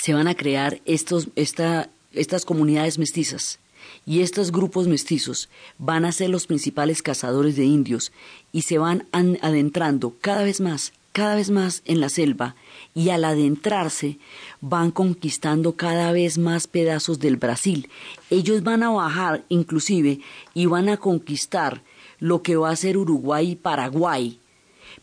[0.00, 3.58] se van a crear estos, esta, estas comunidades mestizas.
[4.06, 5.48] Y estos grupos mestizos
[5.78, 8.12] van a ser los principales cazadores de indios
[8.52, 12.54] y se van adentrando cada vez más, cada vez más en la selva
[12.94, 14.18] y al adentrarse
[14.60, 17.88] van conquistando cada vez más pedazos del Brasil.
[18.30, 20.20] Ellos van a bajar inclusive
[20.54, 21.82] y van a conquistar
[22.20, 24.39] lo que va a ser Uruguay y Paraguay.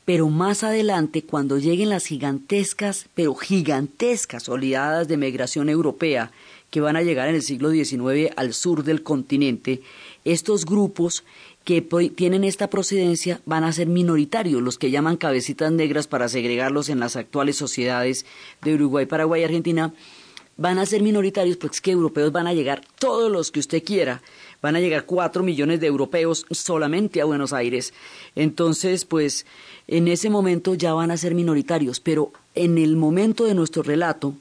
[0.08, 6.32] Pero más adelante, cuando lleguen las gigantescas, pero gigantescas oleadas de migración europea
[6.70, 9.82] que van a llegar en el siglo XIX al sur del continente,
[10.24, 11.26] estos grupos
[11.66, 16.88] que tienen esta procedencia van a ser minoritarios, los que llaman cabecitas negras para segregarlos
[16.88, 18.26] en las actuales sociedades
[18.62, 19.94] de Uruguay, Paraguay y Argentina,
[20.56, 23.84] van a ser minoritarios porque es que europeos van a llegar todos los que usted
[23.84, 24.22] quiera.
[24.62, 27.94] Van a llegar cuatro millones de europeos solamente a Buenos Aires.
[28.36, 29.46] Entonces, pues,
[29.88, 34.34] en ese momento ya van a ser minoritarios, pero en el momento de nuestro relato,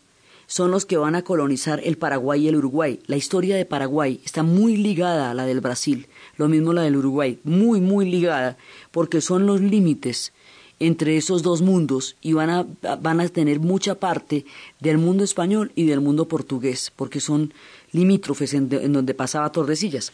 [0.47, 3.01] son los que van a colonizar el Paraguay y el Uruguay.
[3.07, 6.07] La historia de Paraguay está muy ligada a la del Brasil,
[6.37, 8.57] lo mismo la del Uruguay, muy, muy ligada,
[8.93, 10.33] porque son los límites
[10.79, 12.67] entre esos dos mundos y van a,
[13.01, 14.45] van a tener mucha parte
[14.79, 17.53] del mundo español y del mundo portugués, porque son
[17.99, 20.13] en donde pasaba Tordesillas.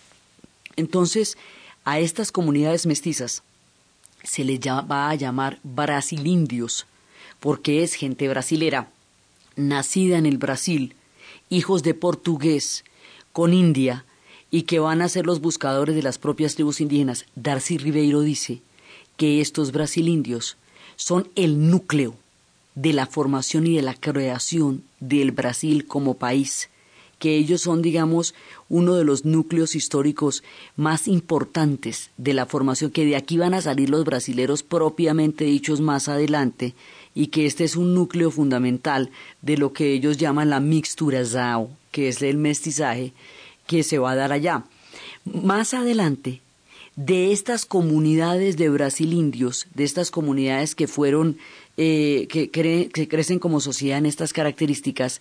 [0.76, 1.36] Entonces,
[1.84, 3.42] a estas comunidades mestizas
[4.22, 6.86] se les va a llamar brasilindios,
[7.40, 8.88] porque es gente brasilera
[9.56, 10.94] nacida en el Brasil,
[11.50, 12.84] hijos de portugués,
[13.32, 14.04] con India,
[14.50, 17.24] y que van a ser los buscadores de las propias tribus indígenas.
[17.34, 18.60] Darcy Ribeiro dice
[19.16, 20.56] que estos brasilindios
[20.96, 22.14] son el núcleo
[22.74, 26.68] de la formación y de la creación del Brasil como país,
[27.22, 28.34] que ellos son, digamos,
[28.68, 30.42] uno de los núcleos históricos
[30.74, 35.80] más importantes de la formación, que de aquí van a salir los brasileros propiamente dichos
[35.80, 36.74] más adelante,
[37.14, 39.10] y que este es un núcleo fundamental
[39.40, 43.12] de lo que ellos llaman la mixtura zao, que es el mestizaje
[43.68, 44.64] que se va a dar allá.
[45.24, 46.40] Más adelante,
[46.96, 51.38] de estas comunidades de brasilindios, de estas comunidades que fueron,
[51.76, 55.20] eh, que, que crecen como sociedad en estas características,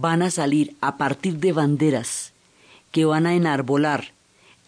[0.00, 2.32] van a salir a partir de banderas
[2.92, 4.12] que van a enarbolar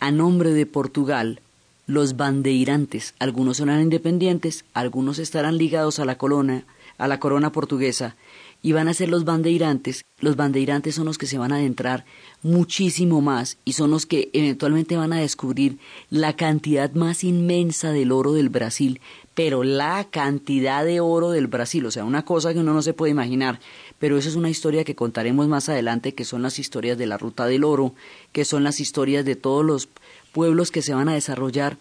[0.01, 1.41] a nombre de Portugal
[1.87, 3.15] los bandeirantes.
[3.21, 6.65] Algunos serán independientes, algunos estarán ligados a la corona,
[6.99, 8.17] a la corona portuguesa,
[8.63, 10.05] y van a ser los bandeirantes.
[10.19, 12.05] Los bandeirantes son los que se van a adentrar
[12.43, 15.79] muchísimo más y son los que eventualmente van a descubrir
[16.11, 19.01] la cantidad más inmensa del oro del Brasil,
[19.35, 22.93] pero la cantidad de oro del Brasil, o sea, una cosa que uno no se
[22.93, 23.61] puede imaginar,
[23.99, 27.17] pero esa es una historia que contaremos más adelante, que son las historias de la
[27.17, 27.95] ruta del oro,
[28.33, 29.89] que son las historias de todos los
[30.33, 31.79] pueblos que se van a desarrollar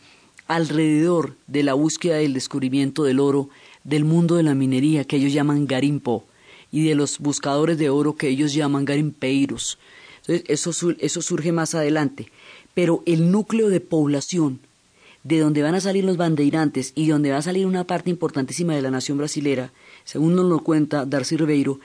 [0.48, 3.50] alrededor de la búsqueda y el descubrimiento del oro,
[3.84, 6.26] del mundo de la minería que ellos llaman garimpo
[6.72, 9.78] y de los buscadores de oro que ellos llaman garimpeiros.
[10.28, 12.32] Entonces, eso, eso surge más adelante.
[12.74, 14.60] Pero el núcleo de población,
[15.24, 18.76] de donde van a salir los bandeirantes y donde va a salir una parte importantísima
[18.76, 19.72] de la nación brasilera,
[20.06, 21.80] según nos lo cuenta Darcy Ribeiro,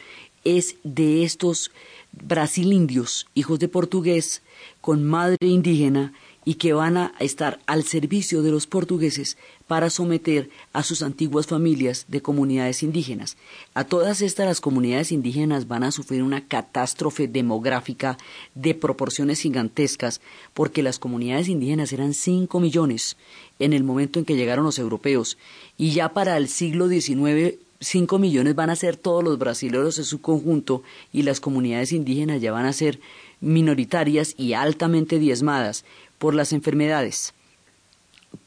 [0.44, 1.70] es de estos
[2.12, 4.42] brasilindios, hijos de portugués,
[4.80, 6.12] con madre indígena,
[6.44, 9.36] y que van a estar al servicio de los portugueses
[9.66, 13.36] para someter a sus antiguas familias de comunidades indígenas.
[13.72, 18.18] A todas estas las comunidades indígenas van a sufrir una catástrofe demográfica
[18.54, 20.20] de proporciones gigantescas
[20.52, 23.16] porque las comunidades indígenas eran 5 millones
[23.58, 25.38] en el momento en que llegaron los europeos
[25.78, 30.04] y ya para el siglo XIX 5 millones van a ser todos los brasileños en
[30.04, 30.82] su conjunto
[31.12, 32.98] y las comunidades indígenas ya van a ser
[33.40, 35.84] minoritarias y altamente diezmadas
[36.18, 37.34] por las enfermedades,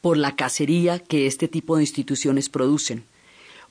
[0.00, 3.04] por la cacería que este tipo de instituciones producen,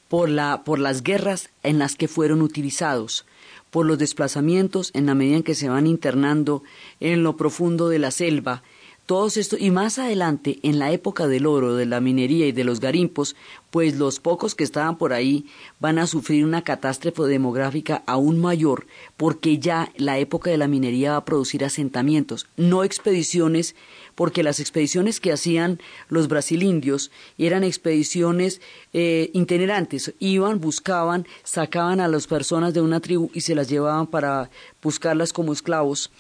[0.07, 3.25] por, la, por las guerras en las que fueron utilizados,
[3.69, 6.63] por los desplazamientos en la medida en que se van internando
[6.99, 8.63] en lo profundo de la selva,
[9.07, 12.65] todos estos, y más adelante, en la época del oro, de la minería y de
[12.65, 13.37] los garimpos,
[13.71, 15.45] pues los pocos que estaban por ahí
[15.79, 18.85] van a sufrir una catástrofe demográfica aún mayor,
[19.15, 23.75] porque ya la época de la minería va a producir asentamientos, no expediciones,
[24.13, 25.79] porque las expediciones que hacían
[26.09, 28.59] los brasilindios eran expediciones
[28.91, 34.07] eh, itinerantes, iban, buscaban, sacaban a las personas de una tribu y se las llevaban
[34.07, 34.49] para
[34.83, 36.11] buscarlas como esclavos,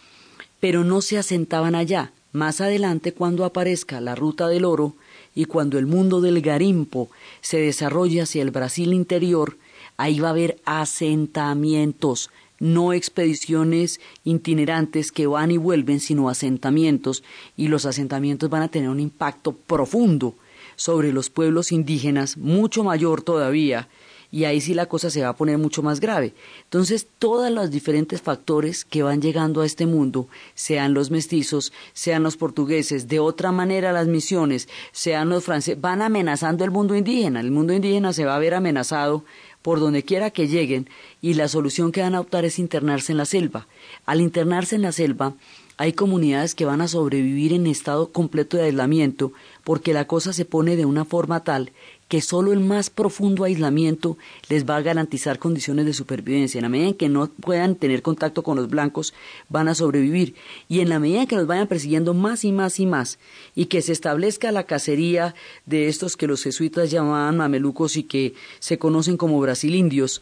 [0.61, 4.95] pero no se asentaban allá más adelante, cuando aparezca la ruta del oro
[5.35, 7.09] y cuando el mundo del garimpo
[7.41, 9.57] se desarrolle hacia el Brasil interior,
[9.97, 12.29] ahí va a haber asentamientos,
[12.59, 17.23] no expediciones itinerantes que van y vuelven, sino asentamientos,
[17.57, 20.35] y los asentamientos van a tener un impacto profundo
[20.75, 23.89] sobre los pueblos indígenas, mucho mayor todavía,
[24.31, 26.33] y ahí sí la cosa se va a poner mucho más grave.
[26.63, 32.23] Entonces, todos los diferentes factores que van llegando a este mundo, sean los mestizos, sean
[32.23, 37.39] los portugueses, de otra manera las misiones, sean los franceses, van amenazando el mundo indígena.
[37.39, 39.23] El mundo indígena se va a ver amenazado
[39.61, 40.89] por donde quiera que lleguen
[41.21, 43.67] y la solución que van a optar es internarse en la selva.
[44.05, 45.33] Al internarse en la selva,
[45.77, 49.31] hay comunidades que van a sobrevivir en estado completo de aislamiento
[49.63, 51.71] porque la cosa se pone de una forma tal
[52.07, 54.17] que solo el más profundo aislamiento
[54.49, 56.59] les va a garantizar condiciones de supervivencia.
[56.59, 59.13] En la medida en que no puedan tener contacto con los blancos,
[59.49, 60.35] van a sobrevivir.
[60.69, 63.19] Y en la medida en que los vayan persiguiendo más y más y más,
[63.55, 65.35] y que se establezca la cacería
[65.65, 70.21] de estos que los jesuitas llamaban mamelucos y que se conocen como brasilindios,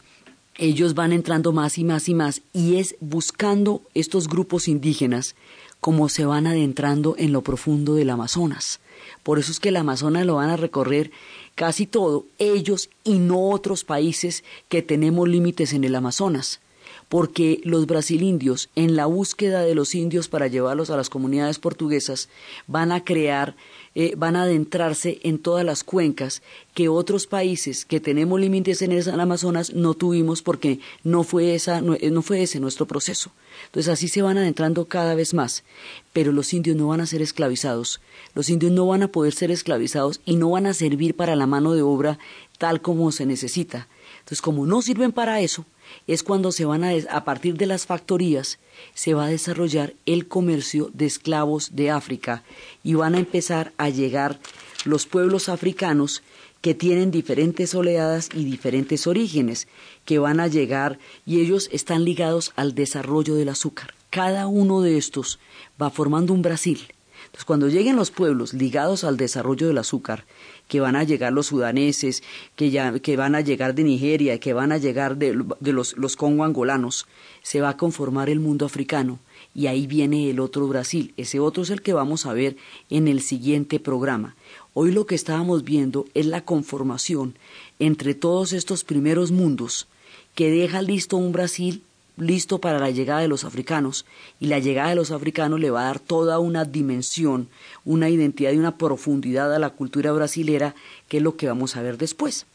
[0.58, 5.36] ellos van entrando más y más y más, y es buscando estos grupos indígenas
[5.80, 8.80] como se van adentrando en lo profundo del Amazonas.
[9.22, 11.10] Por eso es que el Amazonas lo van a recorrer
[11.56, 16.60] casi todo ellos y no otros países que tenemos límites en el Amazonas
[17.08, 22.28] porque los brasilindios, en la búsqueda de los indios para llevarlos a las comunidades portuguesas,
[22.66, 23.54] van a crear,
[23.98, 26.42] eh, van a adentrarse en todas las cuencas
[26.74, 31.80] que otros países que tenemos límites en el Amazonas no tuvimos porque no fue, esa,
[31.80, 33.30] no, no fue ese nuestro proceso.
[33.64, 35.64] Entonces así se van adentrando cada vez más.
[36.12, 38.02] Pero los indios no van a ser esclavizados.
[38.34, 41.46] Los indios no van a poder ser esclavizados y no van a servir para la
[41.46, 42.18] mano de obra
[42.58, 43.88] tal como se necesita.
[44.26, 45.66] Entonces, como no sirven para eso,
[46.08, 48.58] es cuando se van a, a partir de las factorías,
[48.92, 52.42] se va a desarrollar el comercio de esclavos de África
[52.82, 54.40] y van a empezar a llegar
[54.84, 56.24] los pueblos africanos
[56.60, 59.68] que tienen diferentes oleadas y diferentes orígenes,
[60.04, 63.94] que van a llegar y ellos están ligados al desarrollo del azúcar.
[64.10, 65.38] Cada uno de estos
[65.80, 66.80] va formando un Brasil.
[67.26, 70.24] Entonces, cuando lleguen los pueblos ligados al desarrollo del azúcar,
[70.68, 72.22] que van a llegar los sudaneses,
[72.56, 76.16] que, ya, que van a llegar de Nigeria, que van a llegar de, los, los
[76.16, 77.06] congo angolanos,
[77.42, 79.18] se va a conformar el mundo africano.
[79.54, 81.14] Y ahí viene el otro Brasil.
[81.16, 82.56] Ese otro es el que vamos a ver
[82.90, 84.36] en el siguiente programa.
[84.74, 87.38] Hoy lo que estábamos viendo es la conformación
[87.78, 89.88] entre todos estos primeros mundos
[90.34, 91.82] que deja listo un Brasil
[92.16, 94.06] listo para la llegada de los africanos
[94.40, 97.48] y la llegada de los africanos le va a dar toda una dimensión,
[97.84, 100.74] una identidad y una profundidad a la cultura brasilera
[101.08, 102.46] que es lo que vamos a ver después.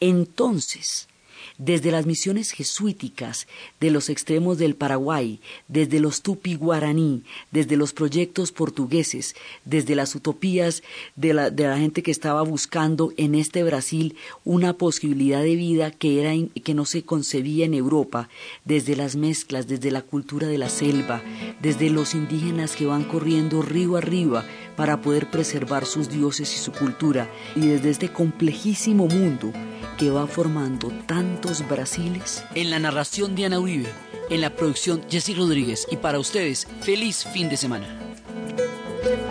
[0.00, 1.07] Entonces,
[1.58, 3.46] desde las misiones jesuíticas
[3.80, 9.34] de los extremos del Paraguay, desde los tupi guaraní, desde los proyectos portugueses,
[9.64, 10.82] desde las utopías
[11.16, 15.90] de la, de la gente que estaba buscando en este Brasil una posibilidad de vida
[15.90, 16.32] que, era
[16.62, 18.28] que no se concebía en Europa,
[18.64, 21.22] desde las mezclas, desde la cultura de la selva,
[21.60, 24.44] desde los indígenas que van corriendo río arriba
[24.78, 29.52] para poder preservar sus dioses y su cultura, y desde este complejísimo mundo
[29.98, 32.44] que va formando tantos Brasiles.
[32.54, 33.88] En la narración Diana Uribe,
[34.30, 37.88] en la producción Jessy Rodríguez y para ustedes, feliz fin de semana.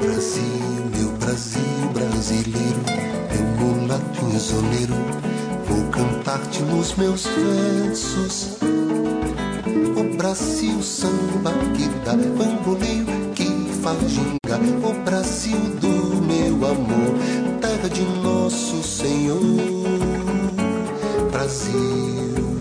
[0.02, 0.44] Brasil,
[0.92, 1.62] meu Brasil
[1.94, 2.84] brasileiro,
[3.32, 4.96] meu mulato isoleiro,
[5.66, 8.58] vou cantar-te nos meus versos.
[9.96, 13.27] O Brasil samba que dá bamboleio
[13.90, 17.16] o Brasil do meu amor,
[17.62, 19.40] terra de nosso Senhor.
[21.32, 22.60] Brasil,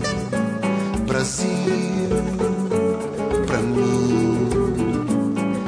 [1.05, 1.49] Brasil,
[3.45, 4.47] pra mim,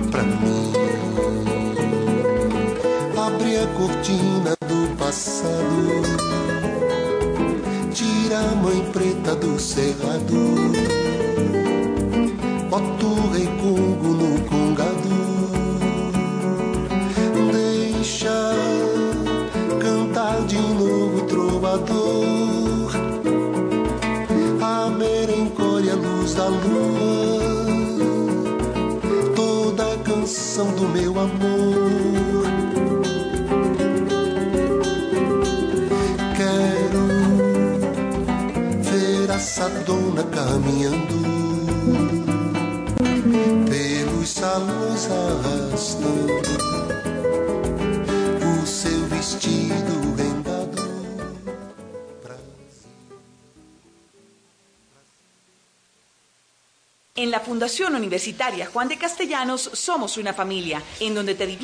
[0.10, 0.72] pra mim.
[3.18, 6.03] Abre a cortina do passado,
[7.93, 9.99] tira a mãe preta do cerrado,
[57.95, 61.57] Universitaria Juan de Castellanos somos una familia en donde te diviertes